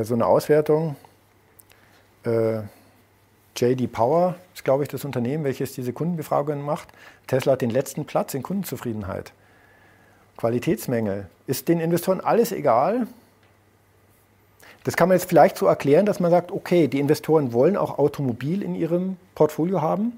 [0.03, 0.95] so eine Auswertung.
[3.59, 6.87] JD Power ist, glaube ich, das Unternehmen, welches diese Kundenbefragungen macht.
[7.27, 9.33] Tesla hat den letzten Platz in Kundenzufriedenheit.
[10.37, 11.27] Qualitätsmängel.
[11.47, 13.07] Ist den Investoren alles egal?
[14.83, 17.99] Das kann man jetzt vielleicht so erklären, dass man sagt, okay, die Investoren wollen auch
[17.99, 20.13] Automobil in ihrem Portfolio haben.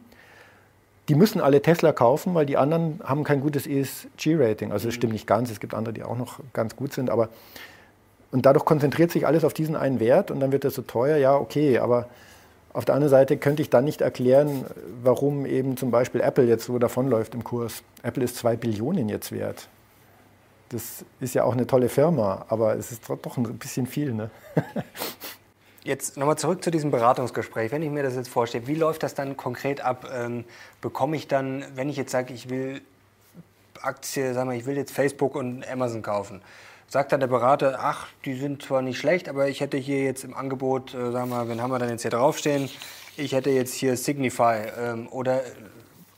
[1.09, 4.71] Die müssen alle Tesla kaufen, weil die anderen haben kein gutes ESG-Rating.
[4.71, 7.29] Also das stimmt nicht ganz, es gibt andere, die auch noch ganz gut sind, aber
[8.31, 11.17] und dadurch konzentriert sich alles auf diesen einen Wert und dann wird das so teuer.
[11.17, 12.07] Ja, okay, aber
[12.73, 14.65] auf der anderen Seite könnte ich dann nicht erklären,
[15.03, 17.83] warum eben zum Beispiel Apple jetzt so davonläuft im Kurs.
[18.03, 19.67] Apple ist zwei Billionen jetzt wert.
[20.71, 24.13] Das ist ja auch eine tolle Firma, aber es ist doch ein bisschen viel.
[24.13, 24.29] Ne?
[25.83, 27.71] Jetzt nochmal zurück zu diesem Beratungsgespräch.
[27.71, 30.07] Wenn ich mir das jetzt vorstelle, wie läuft das dann konkret ab?
[30.13, 30.45] Ähm,
[30.79, 32.81] bekomme ich dann, wenn ich jetzt sage, ich will
[33.81, 36.43] Aktie, sagen wir, ich will jetzt Facebook und Amazon kaufen,
[36.87, 40.23] sagt dann der Berater, ach, die sind zwar nicht schlecht, aber ich hätte hier jetzt
[40.23, 42.69] im Angebot, äh, wir mal, wen haben wir dann jetzt hier draufstehen?
[43.17, 45.41] Ich hätte jetzt hier Signify ähm, oder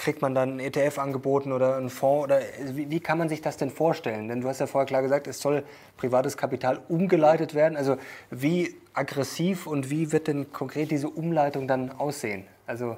[0.04, 2.26] kriegt man dann einen ETF angeboten oder einen Fonds?
[2.26, 2.42] Oder
[2.74, 4.28] wie, wie, kann man sich das denn vorstellen?
[4.28, 5.63] Denn du hast ja vorher klar gesagt, es soll
[5.96, 7.78] privates Kapital umgeleitet werden.
[7.78, 7.96] Also
[8.30, 12.44] wie aggressiv und wie wird denn konkret diese Umleitung dann aussehen?
[12.68, 12.98] Also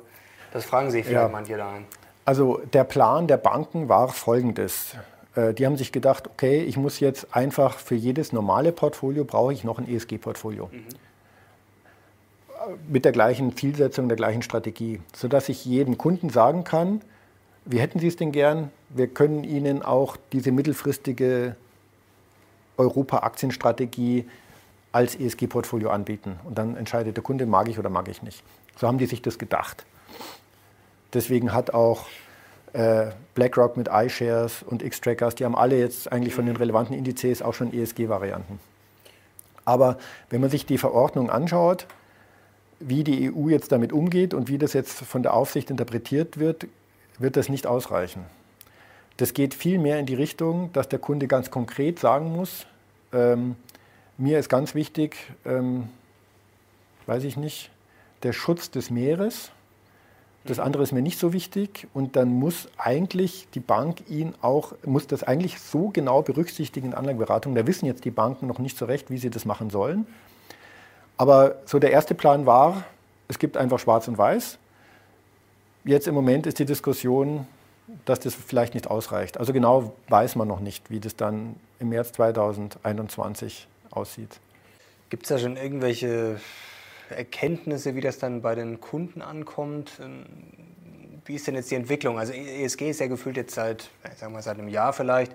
[0.52, 1.30] das fragen sich vielleicht ja.
[1.30, 1.86] manche daheim.
[2.26, 4.96] Also der Plan der Banken war folgendes.
[5.36, 9.54] Äh, die haben sich gedacht, okay, ich muss jetzt einfach für jedes normale Portfolio brauche
[9.54, 10.70] ich noch ein ESG-Portfolio.
[10.72, 10.86] Mhm
[12.88, 17.02] mit der gleichen Zielsetzung, der gleichen Strategie, sodass ich jedem Kunden sagen kann,
[17.66, 18.72] wie hätten Sie es denn gern?
[18.90, 21.56] Wir können Ihnen auch diese mittelfristige
[22.78, 24.26] Europa-Aktienstrategie
[24.92, 26.40] als ESG-Portfolio anbieten.
[26.44, 28.44] Und dann entscheidet der Kunde, mag ich oder mag ich nicht.
[28.78, 29.86] So haben die sich das gedacht.
[31.14, 32.06] Deswegen hat auch
[32.74, 37.42] äh, BlackRock mit iShares und X-Trackers, die haben alle jetzt eigentlich von den relevanten Indizes
[37.42, 38.60] auch schon ESG-Varianten.
[39.64, 39.98] Aber
[40.30, 41.88] wenn man sich die Verordnung anschaut,
[42.80, 46.68] wie die EU jetzt damit umgeht und wie das jetzt von der Aufsicht interpretiert wird,
[47.20, 48.26] wird das nicht ausreichen.
[49.18, 52.66] Das geht viel mehr in die Richtung, dass der Kunde ganz konkret sagen muss,
[53.14, 53.56] ähm,
[54.18, 55.90] mir ist ganz wichtig, ähm,
[57.06, 57.70] weiß ich nicht,
[58.24, 59.52] der Schutz des Meeres.
[60.46, 64.74] Das andere ist mir nicht so wichtig und dann muss eigentlich die Bank ihn auch,
[64.86, 67.56] muss das eigentlich so genau berücksichtigen in Anlageberatung.
[67.56, 70.06] Da wissen jetzt die Banken noch nicht so recht, wie sie das machen sollen.
[71.18, 72.84] Aber so der erste Plan war,
[73.28, 74.58] es gibt einfach Schwarz und Weiß.
[75.84, 77.48] Jetzt im Moment ist die Diskussion,
[78.06, 79.38] dass das vielleicht nicht ausreicht.
[79.38, 84.40] Also genau weiß man noch nicht, wie das dann im März 2021 aussieht.
[85.10, 86.40] Gibt es da schon irgendwelche
[87.10, 90.02] Erkenntnisse, wie das dann bei den Kunden ankommt?
[91.26, 92.18] Wie ist denn jetzt die Entwicklung?
[92.18, 95.32] Also ESG ist ja gefühlt jetzt seit, ich sag mal, seit einem Jahr vielleicht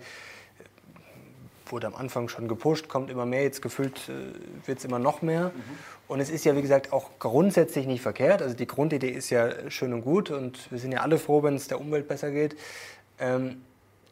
[1.73, 5.23] wurde am Anfang schon gepusht, kommt immer mehr, jetzt gefühlt äh, wird es immer noch
[5.23, 5.49] mehr.
[5.55, 5.63] Mhm.
[6.09, 8.43] Und es ist ja, wie gesagt, auch grundsätzlich nicht verkehrt.
[8.43, 11.55] Also die Grundidee ist ja schön und gut und wir sind ja alle froh, wenn
[11.55, 12.57] es der Umwelt besser geht.
[13.19, 13.63] Ähm,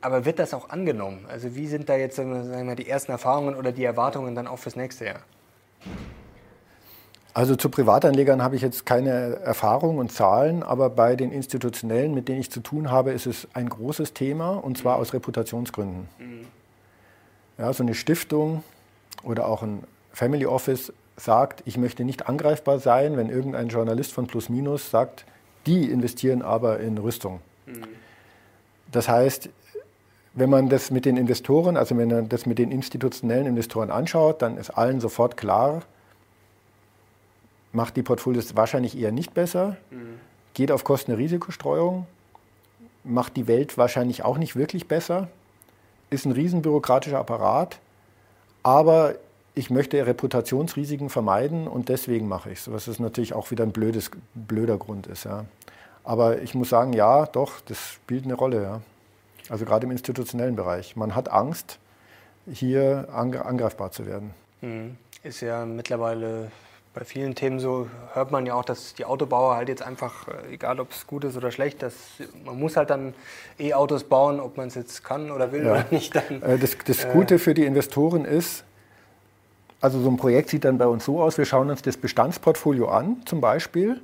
[0.01, 1.27] aber wird das auch angenommen?
[1.29, 4.47] Also wie sind da jetzt sagen wir mal, die ersten Erfahrungen oder die Erwartungen dann
[4.47, 5.21] auch fürs nächste Jahr?
[7.35, 12.29] Also zu Privatanlegern habe ich jetzt keine Erfahrung und Zahlen, aber bei den institutionellen, mit
[12.29, 16.09] denen ich zu tun habe, ist es ein großes Thema und zwar aus Reputationsgründen.
[16.19, 16.47] Mhm.
[17.59, 18.63] Ja, so eine Stiftung
[19.23, 24.27] oder auch ein Family Office sagt, ich möchte nicht angreifbar sein, wenn irgendein Journalist von
[24.29, 25.25] Plus Minus sagt,
[25.67, 27.41] die investieren aber in Rüstung.
[27.67, 27.83] Mhm.
[28.91, 29.51] Das heißt,
[30.35, 34.41] wenn man das mit den Investoren, also wenn man das mit den institutionellen Investoren anschaut,
[34.41, 35.83] dann ist allen sofort klar,
[37.73, 40.21] macht die Portfolios wahrscheinlich eher nicht besser, mhm.
[40.55, 42.07] geht auf Kosten der Risikostreuung,
[43.03, 45.29] macht die Welt wahrscheinlich auch nicht wirklich besser,
[46.11, 47.79] ist ein riesenbürokratischer Apparat,
[48.63, 49.15] aber
[49.55, 53.73] ich möchte Reputationsrisiken vermeiden und deswegen mache ich es, was ist natürlich auch wieder ein
[53.73, 55.25] blödes, blöder Grund ist.
[55.25, 55.47] Ja.
[56.05, 58.63] Aber ich muss sagen, ja, doch, das spielt eine Rolle.
[58.63, 58.81] Ja.
[59.49, 60.97] Also gerade im institutionellen Bereich.
[60.97, 61.79] Man hat Angst,
[62.51, 64.33] hier angreifbar zu werden.
[64.61, 64.97] Mhm.
[65.23, 66.51] Ist ja mittlerweile
[66.99, 70.55] bei vielen Themen so hört man ja auch, dass die Autobauer halt jetzt einfach, äh,
[70.55, 71.95] egal ob es gut ist oder schlecht, dass
[72.45, 73.15] man muss halt dann
[73.57, 75.73] E-Autos bauen, ob man es jetzt kann oder will ja.
[75.73, 76.17] oder nicht.
[76.17, 78.65] Dann, äh, das, das äh, Gute für die Investoren ist,
[79.81, 82.89] also so ein Projekt sieht dann bei uns so aus, wir schauen uns das Bestandsportfolio
[82.89, 84.01] an zum Beispiel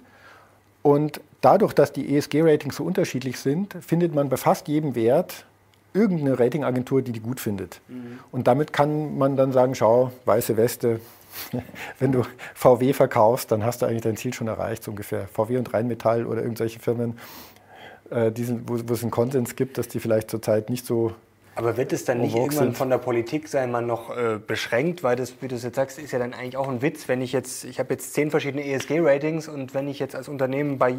[0.83, 5.47] und dadurch, dass die ESG-Ratings so unterschiedlich sind, findet man bei fast jedem Wert
[5.95, 7.81] irgendeine Ratingagentur, die die gut findet.
[7.89, 8.21] Mhm.
[8.31, 11.01] Und damit kann man dann sagen, schau, weiße Weste,
[11.99, 12.23] wenn du
[12.55, 15.29] VW verkaufst, dann hast du eigentlich dein Ziel schon erreicht, so ungefähr.
[15.29, 17.19] VW und Rheinmetall oder irgendwelche Firmen,
[18.11, 21.13] äh, sind, wo, wo, es einen Konsens gibt, dass die vielleicht zurzeit nicht so.
[21.57, 22.77] Aber wird es dann nicht irgendwann sind?
[22.77, 25.03] von der Politik sein, man noch äh, beschränkt?
[25.03, 27.23] Weil das, wie du es jetzt sagst, ist ja dann eigentlich auch ein Witz, wenn
[27.23, 30.97] ich jetzt, ich habe jetzt zehn verschiedene ESG-Ratings und wenn ich jetzt als Unternehmen bei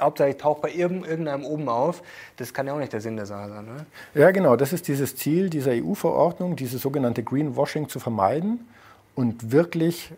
[0.00, 2.02] hauptsächlich taucht bei irgendeinem oben auf.
[2.36, 3.66] Das kann ja auch nicht der Sinn der Sache sein.
[3.66, 3.86] Ne?
[4.14, 4.56] Ja, genau.
[4.56, 8.66] Das ist dieses Ziel dieser EU-Verordnung, diese sogenannte Greenwashing zu vermeiden
[9.14, 10.10] und wirklich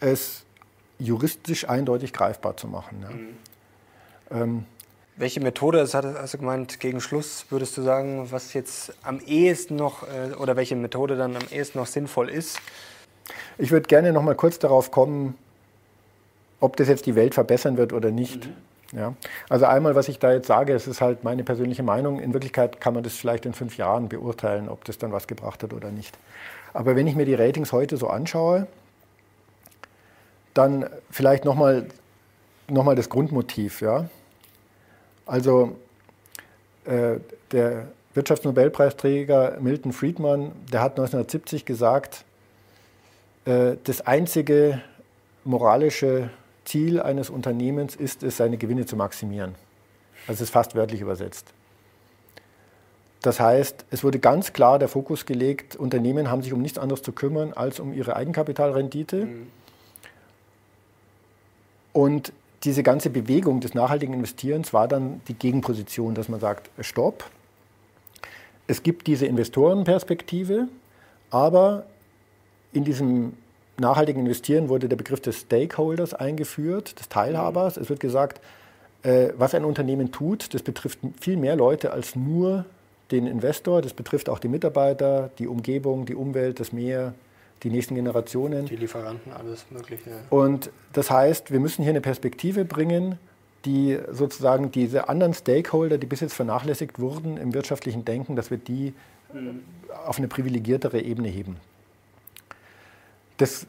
[0.00, 0.44] es
[0.98, 3.02] juristisch eindeutig greifbar zu machen.
[3.02, 3.10] Ja.
[3.10, 3.36] Mhm.
[4.42, 4.64] Ähm,
[5.16, 9.76] welche Methode, das hast du gemeint, gegen Schluss würdest du sagen, was jetzt am ehesten
[9.76, 12.58] noch äh, oder welche Methode dann am ehesten noch sinnvoll ist?
[13.58, 15.36] Ich würde gerne noch mal kurz darauf kommen,
[16.58, 18.46] ob das jetzt die Welt verbessern wird oder nicht.
[18.46, 18.98] Mhm.
[18.98, 19.14] Ja.
[19.48, 22.18] Also einmal, was ich da jetzt sage, es ist halt meine persönliche Meinung.
[22.18, 25.62] In Wirklichkeit kann man das vielleicht in fünf Jahren beurteilen, ob das dann was gebracht
[25.62, 26.18] hat oder nicht.
[26.72, 28.66] Aber wenn ich mir die Ratings heute so anschaue,
[30.54, 31.86] dann vielleicht nochmal
[32.70, 33.80] noch mal das Grundmotiv.
[33.80, 34.08] Ja?
[35.26, 35.76] Also
[36.84, 37.16] äh,
[37.52, 42.24] der Wirtschaftsnobelpreisträger Milton Friedman, der hat 1970 gesagt,
[43.44, 44.80] äh, das einzige
[45.44, 46.30] moralische
[46.64, 49.54] Ziel eines Unternehmens ist es, seine Gewinne zu maximieren.
[50.26, 51.52] Also es ist fast wörtlich übersetzt.
[53.22, 57.02] Das heißt, es wurde ganz klar der Fokus gelegt, Unternehmen haben sich um nichts anderes
[57.02, 59.26] zu kümmern als um ihre Eigenkapitalrendite.
[59.26, 59.46] Mhm.
[61.92, 62.32] Und
[62.64, 67.24] diese ganze Bewegung des nachhaltigen Investierens war dann die Gegenposition, dass man sagt, stopp,
[68.66, 70.68] es gibt diese Investorenperspektive,
[71.30, 71.86] aber
[72.72, 73.32] in diesem
[73.78, 77.76] nachhaltigen Investieren wurde der Begriff des Stakeholders eingeführt, des Teilhabers.
[77.76, 78.40] Es wird gesagt,
[79.02, 82.66] äh, was ein Unternehmen tut, das betrifft viel mehr Leute als nur
[83.10, 87.14] den Investor, das betrifft auch die Mitarbeiter, die Umgebung, die Umwelt, das Meer,
[87.62, 88.66] die nächsten Generationen.
[88.66, 90.10] Die Lieferanten, alles Mögliche.
[90.30, 93.18] Und das heißt, wir müssen hier eine Perspektive bringen,
[93.64, 98.58] die sozusagen diese anderen Stakeholder, die bis jetzt vernachlässigt wurden im wirtschaftlichen Denken, dass wir
[98.58, 98.94] die
[99.32, 99.60] mhm.
[100.06, 101.56] auf eine privilegiertere Ebene heben.
[103.36, 103.66] Das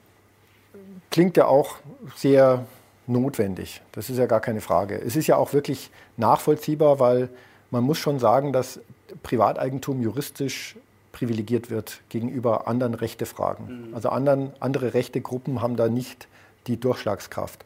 [1.10, 1.78] klingt ja auch
[2.16, 2.66] sehr
[3.08, 3.82] notwendig.
[3.92, 4.96] Das ist ja gar keine Frage.
[4.96, 7.30] Es ist ja auch wirklich nachvollziehbar, weil
[7.70, 8.80] man muss schon sagen, dass
[9.24, 10.76] Privateigentum juristisch
[11.12, 13.90] privilegiert wird gegenüber anderen Rechtefragen.
[13.90, 13.96] Mhm.
[13.96, 16.28] Also anderen, andere Rechtegruppen haben da nicht
[16.68, 17.66] die Durchschlagskraft.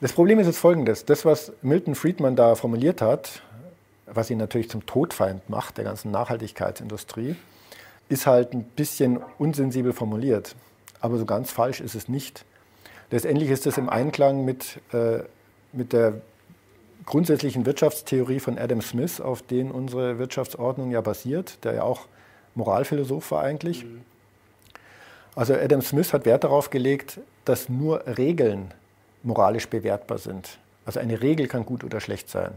[0.00, 1.04] Das Problem ist jetzt folgendes.
[1.04, 3.42] Das, was Milton Friedman da formuliert hat,
[4.06, 7.36] was ihn natürlich zum Todfeind macht, der ganzen Nachhaltigkeitsindustrie,
[8.08, 10.54] ist halt ein bisschen unsensibel formuliert.
[11.00, 12.44] Aber so ganz falsch ist es nicht.
[13.10, 15.20] Letztendlich ist es im Einklang mit, äh,
[15.72, 16.20] mit der
[17.06, 22.06] grundsätzlichen Wirtschaftstheorie von Adam Smith, auf den unsere Wirtschaftsordnung ja basiert, der ja auch
[22.54, 23.84] Moralphilosoph war eigentlich.
[23.84, 24.02] Mhm.
[25.34, 28.72] Also Adam Smith hat Wert darauf gelegt, dass nur Regeln
[29.22, 30.58] moralisch bewertbar sind.
[30.84, 32.52] Also eine Regel kann gut oder schlecht sein.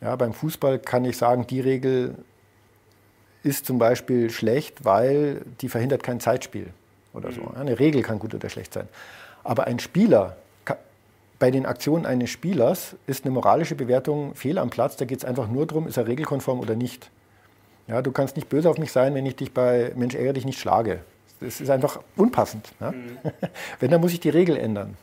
[0.00, 2.14] Ja, beim Fußball kann ich sagen, die Regel
[3.42, 6.68] ist zum Beispiel schlecht, weil die verhindert kein Zeitspiel
[7.12, 7.50] oder so.
[7.56, 8.88] Eine Regel kann gut oder schlecht sein.
[9.42, 10.36] Aber ein Spieler,
[11.38, 14.96] bei den Aktionen eines Spielers ist eine moralische Bewertung fehl am Platz.
[14.96, 17.10] Da geht es einfach nur darum, ist er regelkonform oder nicht.
[17.86, 20.44] Ja, du kannst nicht böse auf mich sein, wenn ich dich bei Mensch ärgere dich
[20.44, 21.00] nicht schlage.
[21.40, 22.72] Das ist einfach unpassend.
[22.80, 22.90] Ja?
[22.90, 23.18] Mhm.
[23.80, 24.96] Wenn, dann muss ich die Regel ändern.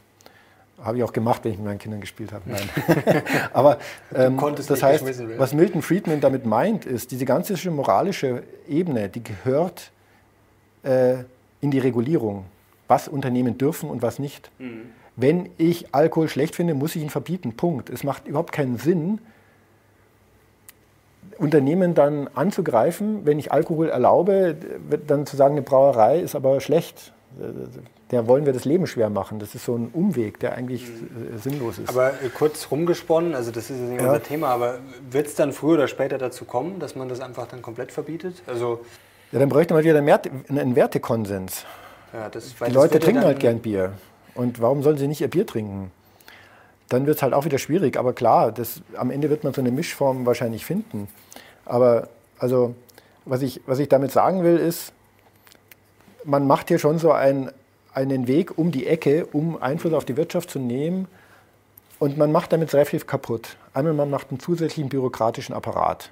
[0.81, 2.49] Habe ich auch gemacht, wenn ich mit meinen Kindern gespielt habe.
[2.49, 2.69] Nein.
[3.53, 3.79] Aber
[4.13, 5.05] ähm, das heißt,
[5.38, 9.91] was Milton Friedman damit meint, ist, diese ganze moralische Ebene, die gehört
[10.83, 11.19] äh,
[11.61, 12.45] in die Regulierung,
[12.89, 14.51] was Unternehmen dürfen und was nicht.
[14.59, 14.91] Mhm.
[15.16, 17.55] Wenn ich Alkohol schlecht finde, muss ich ihn verbieten.
[17.55, 17.89] Punkt.
[17.89, 19.20] Es macht überhaupt keinen Sinn,
[21.38, 24.55] Unternehmen dann anzugreifen, wenn ich Alkohol erlaube,
[25.07, 27.11] dann zu sagen, eine Brauerei ist aber schlecht.
[28.11, 29.39] Der wollen wir das Leben schwer machen.
[29.39, 31.38] Das ist so ein Umweg, der eigentlich mhm.
[31.38, 31.89] sinnlos ist.
[31.89, 34.07] Aber kurz rumgesponnen, also das ist nicht ja.
[34.07, 37.47] unser Thema, aber wird es dann früher oder später dazu kommen, dass man das einfach
[37.47, 38.41] dann komplett verbietet?
[38.47, 38.82] Also
[39.32, 41.66] ja, dann bräuchte man wieder einen Wertekonsens.
[42.13, 43.93] Ja, das, Die Leute trinken halt gern Bier.
[44.36, 45.91] Und warum sollen sie nicht ihr Bier trinken?
[46.89, 47.97] Dann wird es halt auch wieder schwierig.
[47.97, 51.07] Aber klar, das, am Ende wird man so eine Mischform wahrscheinlich finden.
[51.65, 52.75] Aber also,
[53.23, 54.93] was ich, was ich damit sagen will, ist,
[56.23, 57.51] man macht hier schon so ein,
[57.93, 61.07] einen Weg um die Ecke, um Einfluss auf die Wirtschaft zu nehmen.
[61.97, 63.55] Und man macht damit sehr viel kaputt.
[63.73, 66.11] Einmal, man macht einen zusätzlichen bürokratischen Apparat.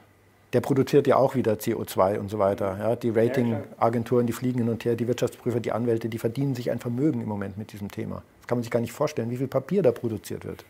[0.54, 2.78] Der produziert ja auch wieder CO2 und so weiter.
[2.80, 6.70] Ja, die Ratingagenturen, die fliegen hin und her, die Wirtschaftsprüfer, die Anwälte, die verdienen sich
[6.70, 8.22] ein Vermögen im Moment mit diesem Thema.
[8.40, 10.64] Das kann man sich gar nicht vorstellen, wie viel Papier da produziert wird.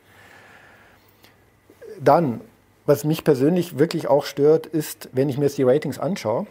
[1.99, 2.39] Dann,
[2.85, 6.47] was mich persönlich wirklich auch stört, ist, wenn ich mir jetzt die Ratings anschaue,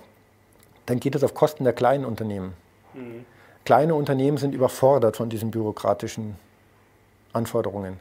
[0.84, 2.52] dann geht es auf Kosten der kleinen Unternehmen.
[2.92, 3.24] Mhm.
[3.64, 6.36] Kleine Unternehmen sind überfordert von diesen bürokratischen
[7.32, 7.98] Anforderungen.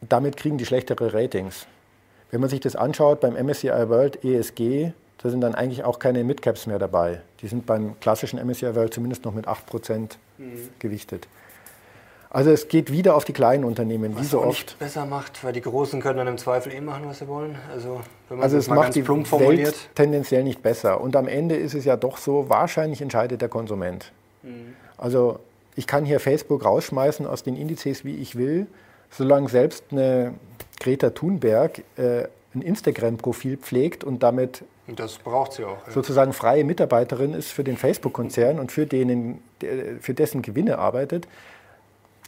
[0.00, 1.66] Damit kriegen die schlechtere Ratings.
[2.32, 6.24] Wenn man sich das anschaut beim MSCI World ESG, da sind dann eigentlich auch keine
[6.24, 7.20] Midcaps mehr dabei.
[7.42, 10.68] Die sind beim klassischen MSCI World zumindest noch mit 8% mhm.
[10.78, 11.28] gewichtet.
[12.30, 14.48] Also es geht wieder auf die kleinen Unternehmen, was wie so oft.
[14.48, 17.56] Nicht besser macht, weil die Großen können dann im Zweifel eh machen, was sie wollen.
[17.70, 19.66] Also wenn man also es macht die plump formuliert.
[19.66, 21.02] Welt tendenziell nicht besser.
[21.02, 24.10] Und am Ende ist es ja doch so, wahrscheinlich entscheidet der Konsument.
[24.42, 24.74] Mhm.
[24.96, 25.38] Also
[25.76, 28.66] ich kann hier Facebook rausschmeißen aus den Indizes, wie ich will,
[29.10, 30.32] solange selbst eine
[30.80, 35.92] Greta Thunberg äh, ein Instagram-Profil pflegt und damit das braucht sie auch, ja.
[35.92, 39.42] sozusagen freie Mitarbeiterin ist für den Facebook-Konzern und für, denen,
[40.00, 41.28] für dessen Gewinne arbeitet,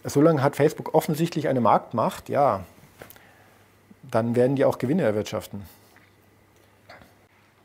[0.05, 2.65] solange hat Facebook offensichtlich eine Marktmacht, ja,
[4.03, 5.63] dann werden die auch Gewinne erwirtschaften.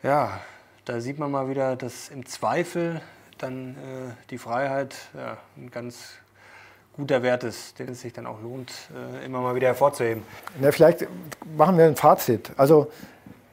[0.02, 0.40] Ja,
[0.86, 3.02] da sieht man mal wieder, dass im Zweifel
[3.38, 6.14] dann äh, die Freiheit ja, ein ganz
[7.00, 10.24] guter Wert ist, den es sich dann auch lohnt, äh, immer mal wieder hervorzuheben.
[10.60, 11.08] Na, vielleicht
[11.56, 12.52] machen wir ein Fazit.
[12.58, 12.92] Also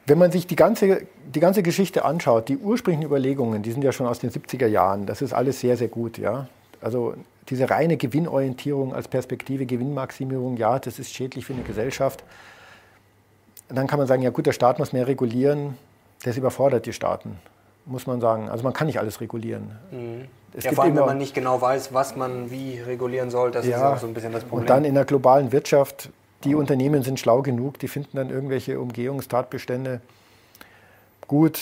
[0.05, 3.91] wenn man sich die ganze, die ganze Geschichte anschaut, die ursprünglichen Überlegungen, die sind ja
[3.91, 6.17] schon aus den 70er Jahren, das ist alles sehr, sehr gut.
[6.17, 6.47] Ja?
[6.81, 7.15] Also
[7.49, 12.23] diese reine Gewinnorientierung als Perspektive, Gewinnmaximierung, ja, das ist schädlich für eine Gesellschaft.
[13.69, 15.77] Dann kann man sagen, ja gut, der Staat muss mehr regulieren,
[16.23, 17.37] das überfordert die Staaten,
[17.87, 18.49] muss man sagen.
[18.49, 19.71] Also man kann nicht alles regulieren.
[19.91, 20.27] Mhm.
[20.59, 23.77] ja, vor allem, wenn man nicht genau weiß, was man wie regulieren soll, das ja,
[23.77, 24.61] ist auch so ein bisschen das Problem.
[24.61, 26.09] Und dann in der globalen Wirtschaft,
[26.43, 26.59] die mhm.
[26.59, 30.01] Unternehmen sind schlau genug, die finden dann irgendwelche Umgehungstatbestände
[31.27, 31.59] gut.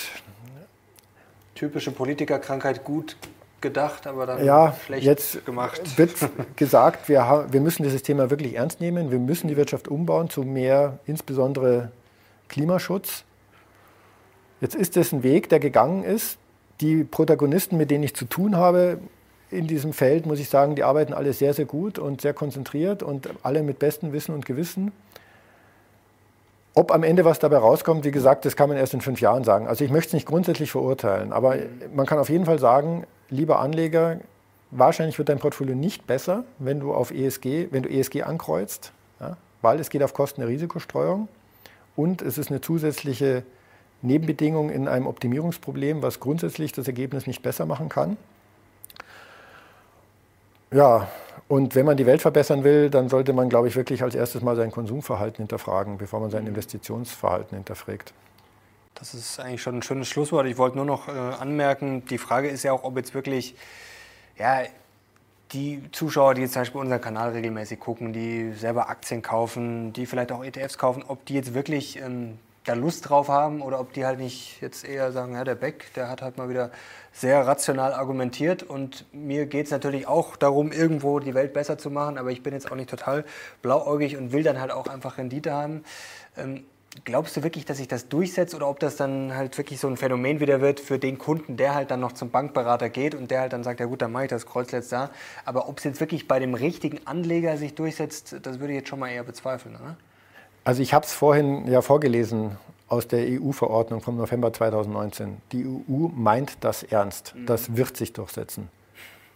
[1.55, 3.15] Typische Politikerkrankheit gut
[3.61, 5.97] gedacht, aber dann ja, schlecht jetzt gemacht.
[5.97, 6.13] Wird
[6.55, 9.11] gesagt, wir, haben, wir müssen dieses Thema wirklich ernst nehmen.
[9.11, 11.91] Wir müssen die Wirtschaft umbauen zu mehr, insbesondere
[12.47, 13.23] Klimaschutz.
[14.66, 16.39] Jetzt ist es ein Weg, der gegangen ist.
[16.82, 18.97] Die Protagonisten, mit denen ich zu tun habe
[19.51, 23.03] in diesem Feld, muss ich sagen, die arbeiten alle sehr, sehr gut und sehr konzentriert
[23.03, 24.91] und alle mit bestem Wissen und Gewissen.
[26.74, 29.43] Ob am Ende was dabei rauskommt, wie gesagt, das kann man erst in fünf Jahren
[29.43, 29.68] sagen.
[29.68, 31.57] Also ich möchte es nicht grundsätzlich verurteilen, aber
[31.93, 34.18] man kann auf jeden Fall sagen, lieber Anleger,
[34.72, 39.38] wahrscheinlich wird dein Portfolio nicht besser, wenn du auf ESG, wenn du ESG ankreuzt, ja,
[39.61, 41.28] weil es geht auf Kosten der Risikostreuung
[41.95, 43.43] und es ist eine zusätzliche
[44.06, 48.18] Nebenbedingung in einem Optimierungsproblem, was grundsätzlich das Ergebnis nicht besser machen kann.
[50.72, 51.08] Ja,
[51.47, 54.41] und wenn man die Welt verbessern will, dann sollte man, glaube ich, wirklich als erstes
[54.41, 58.14] mal sein Konsumverhalten hinterfragen, bevor man sein Investitionsverhalten hinterfragt.
[58.95, 60.47] Das ist eigentlich schon ein schönes Schlusswort.
[60.47, 63.56] Ich wollte nur noch äh, anmerken, die Frage ist ja auch, ob jetzt wirklich,
[64.38, 64.64] ja,
[65.51, 70.06] die Zuschauer, die jetzt zum Beispiel unseren Kanal regelmäßig gucken, die selber Aktien kaufen, die
[70.06, 73.93] vielleicht auch ETFs kaufen, ob die jetzt wirklich ähm, da Lust drauf haben oder ob
[73.93, 76.72] die halt nicht jetzt eher sagen, ja, der Beck, der hat halt mal wieder
[77.13, 81.89] sehr rational argumentiert und mir geht es natürlich auch darum, irgendwo die Welt besser zu
[81.89, 83.24] machen, aber ich bin jetzt auch nicht total
[83.61, 85.84] blauäugig und will dann halt auch einfach Rendite haben.
[86.38, 86.66] Ähm,
[87.03, 89.97] glaubst du wirklich, dass sich das durchsetzt oder ob das dann halt wirklich so ein
[89.97, 93.41] Phänomen wieder wird für den Kunden, der halt dann noch zum Bankberater geht und der
[93.41, 95.09] halt dann sagt, ja gut, dann mache ich das Kreuzletzt da.
[95.43, 98.89] Aber ob es jetzt wirklich bei dem richtigen Anleger sich durchsetzt, das würde ich jetzt
[98.89, 99.76] schon mal eher bezweifeln.
[99.76, 99.97] Oder?
[100.66, 102.57] Also ich habe es vorhin ja vorgelesen
[102.88, 105.38] aus der EU-Verordnung vom November 2019.
[105.51, 107.36] Die EU meint das ernst.
[107.36, 107.45] Mhm.
[107.45, 108.70] Das wird sich durchsetzen.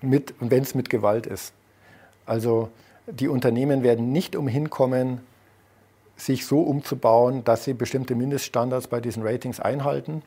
[0.02, 1.54] Mit, wenn es mit Gewalt ist.
[2.26, 2.70] Also
[3.06, 5.22] die Unternehmen werden nicht umhin kommen,
[6.16, 10.24] sich so umzubauen, dass sie bestimmte Mindeststandards bei diesen Ratings einhalten.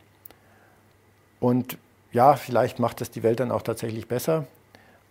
[1.41, 1.79] Und
[2.13, 4.47] ja, vielleicht macht das die Welt dann auch tatsächlich besser.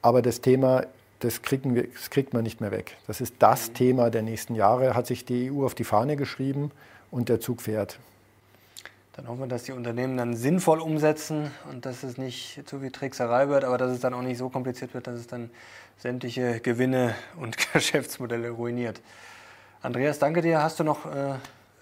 [0.02, 0.86] Aber das Thema,
[1.22, 2.98] das, kriegen wir, das kriegt man nicht mehr weg.
[3.08, 3.74] Das ist das mhm.
[3.74, 6.72] Thema der nächsten Jahre, hat sich die EU auf die Fahne geschrieben
[7.10, 8.00] und der Zug fährt.
[9.14, 12.92] Dann hoffen wir, dass die Unternehmen dann sinnvoll umsetzen und dass es nicht zu viel
[12.92, 15.50] Trickserei wird, aber dass es dann auch nicht so kompliziert wird, dass es dann
[15.98, 19.02] sämtliche Gewinne und Geschäftsmodelle ruiniert.
[19.82, 20.62] Andreas, danke dir.
[20.62, 21.34] Hast du noch äh,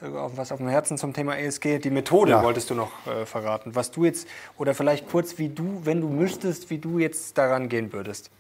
[0.01, 1.79] was auf dem Herzen zum Thema ESG?
[1.79, 2.43] Die Methode ja.
[2.43, 3.75] wolltest du noch äh, verraten.
[3.75, 4.27] Was du jetzt,
[4.57, 8.31] oder vielleicht kurz, wie du, wenn du müsstest, wie du jetzt daran gehen würdest.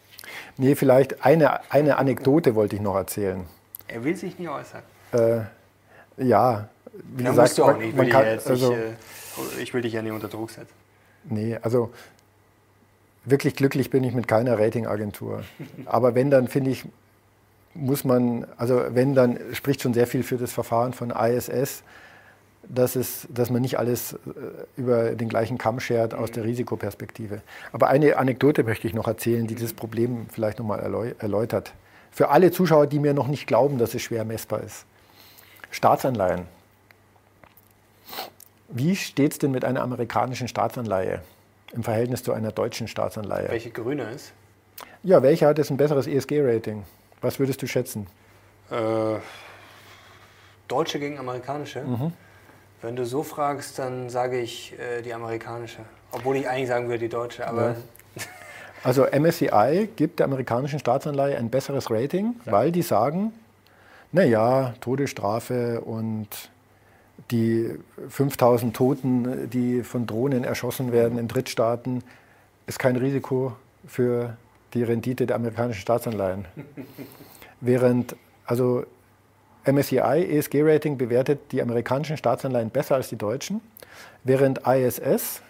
[0.57, 3.45] Nee, vielleicht eine, eine Anekdote wollte ich noch erzählen.
[3.87, 4.83] Er will sich nie äußern.
[5.13, 5.41] Äh,
[6.17, 6.69] ja,
[7.15, 7.95] wie ja, gesagt, du auch nicht.
[7.95, 10.73] Man, kann, also, nicht, äh, ich will dich ja nicht unter Druck setzen.
[11.23, 11.91] Nee, also
[13.25, 15.43] wirklich glücklich bin ich mit keiner Ratingagentur.
[15.85, 16.85] Aber wenn, dann finde ich,
[17.73, 21.83] muss man, also wenn, dann spricht schon sehr viel für das Verfahren von ISS,
[22.69, 24.17] dass, es, dass man nicht alles äh,
[24.77, 27.41] über den gleichen Kamm schert aus der Risikoperspektive.
[27.73, 31.73] Aber eine Anekdote möchte ich noch erzählen, die dieses Problem vielleicht nochmal erläutert.
[32.11, 34.85] Für alle Zuschauer, die mir noch nicht glauben, dass es schwer messbar ist.
[35.71, 36.45] Staatsanleihen.
[38.69, 41.21] Wie steht es denn mit einer amerikanischen Staatsanleihe
[41.73, 43.49] im Verhältnis zu einer deutschen Staatsanleihe?
[43.49, 44.33] Welche grüner ist?
[45.03, 46.83] Ja, welche hat jetzt ein besseres ESG-Rating?
[47.21, 48.07] Was würdest du schätzen?
[48.69, 49.19] Äh,
[50.67, 51.81] deutsche gegen amerikanische?
[51.81, 52.13] Mhm.
[52.81, 55.79] Wenn du so fragst, dann sage ich äh, die amerikanische.
[56.11, 57.47] Obwohl ich eigentlich sagen würde die deutsche.
[57.47, 57.75] Aber ja.
[58.83, 62.51] Also MSCI gibt der amerikanischen Staatsanleihe ein besseres Rating, ja.
[62.51, 63.33] weil die sagen,
[64.11, 66.27] naja, Todesstrafe und
[67.31, 67.69] die
[68.07, 72.03] 5000 Toten, die von Drohnen erschossen werden in Drittstaaten,
[72.67, 73.53] ist kein Risiko
[73.85, 74.37] für
[74.73, 76.45] die Rendite der amerikanischen Staatsanleihen.
[77.61, 78.15] Während
[78.45, 78.85] also
[79.71, 83.61] MSCI ESG-Rating bewertet die amerikanischen Staatsanleihen besser als die deutschen,
[84.23, 85.41] während ISS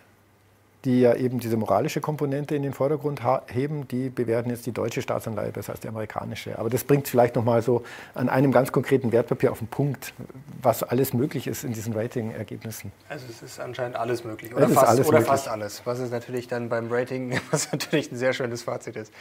[0.85, 5.01] die ja eben diese moralische Komponente in den Vordergrund heben, die bewerten jetzt die deutsche
[5.01, 6.57] Staatsanleihe besser als die amerikanische.
[6.57, 7.83] Aber das bringt vielleicht nochmal so
[8.15, 10.13] an einem ganz konkreten Wertpapier auf den Punkt,
[10.61, 12.91] was alles möglich ist in diesen Rating-Ergebnissen.
[13.09, 16.47] Also es ist anscheinend alles möglich oder, fast alles, oder fast alles, was ist natürlich
[16.47, 19.11] dann beim Rating, was natürlich ein sehr schönes Fazit ist.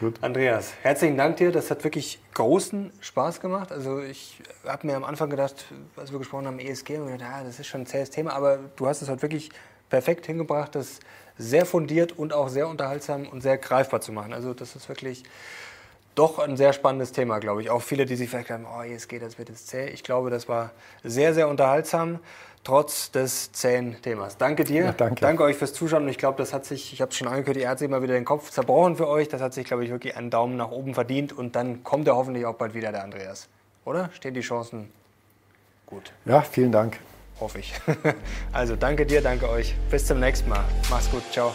[0.00, 0.14] Gut.
[0.20, 1.50] Andreas, herzlichen Dank dir.
[1.50, 3.72] Das hat wirklich großen Spaß gemacht.
[3.72, 5.64] Also ich habe mir am Anfang gedacht,
[5.96, 8.60] als wir gesprochen haben, ESG, und gedacht, ja, das ist schon ein zähes Thema, aber
[8.76, 9.50] du hast es heute wirklich
[9.88, 11.00] perfekt hingebracht, das
[11.38, 14.32] sehr fundiert und auch sehr unterhaltsam und sehr greifbar zu machen.
[14.32, 15.22] Also das ist wirklich
[16.14, 17.70] doch ein sehr spannendes Thema, glaube ich.
[17.70, 19.86] Auch viele, die sich vielleicht haben, oh, ESG, das wird jetzt zäh.
[19.88, 20.72] Ich glaube, das war
[21.04, 22.18] sehr, sehr unterhaltsam,
[22.64, 24.36] trotz des zähen Themas.
[24.36, 24.86] Danke dir.
[24.86, 25.20] Ja, danke.
[25.20, 26.02] danke euch fürs Zuschauen.
[26.02, 28.02] Und ich glaube, das hat sich, ich habe es schon angekündigt, er hat sich mal
[28.02, 29.28] wieder den Kopf zerbrochen für euch.
[29.28, 31.32] Das hat sich, glaube ich, wirklich einen Daumen nach oben verdient.
[31.32, 33.48] Und dann kommt er hoffentlich auch bald wieder, der Andreas.
[33.84, 34.10] Oder?
[34.12, 34.90] Stehen die Chancen
[35.86, 36.12] gut?
[36.24, 36.98] Ja, vielen Dank
[37.40, 37.72] hoffe ich.
[38.52, 39.74] Also danke dir, danke euch.
[39.90, 40.64] Bis zum nächsten Mal.
[40.90, 41.54] Mach's gut, ciao.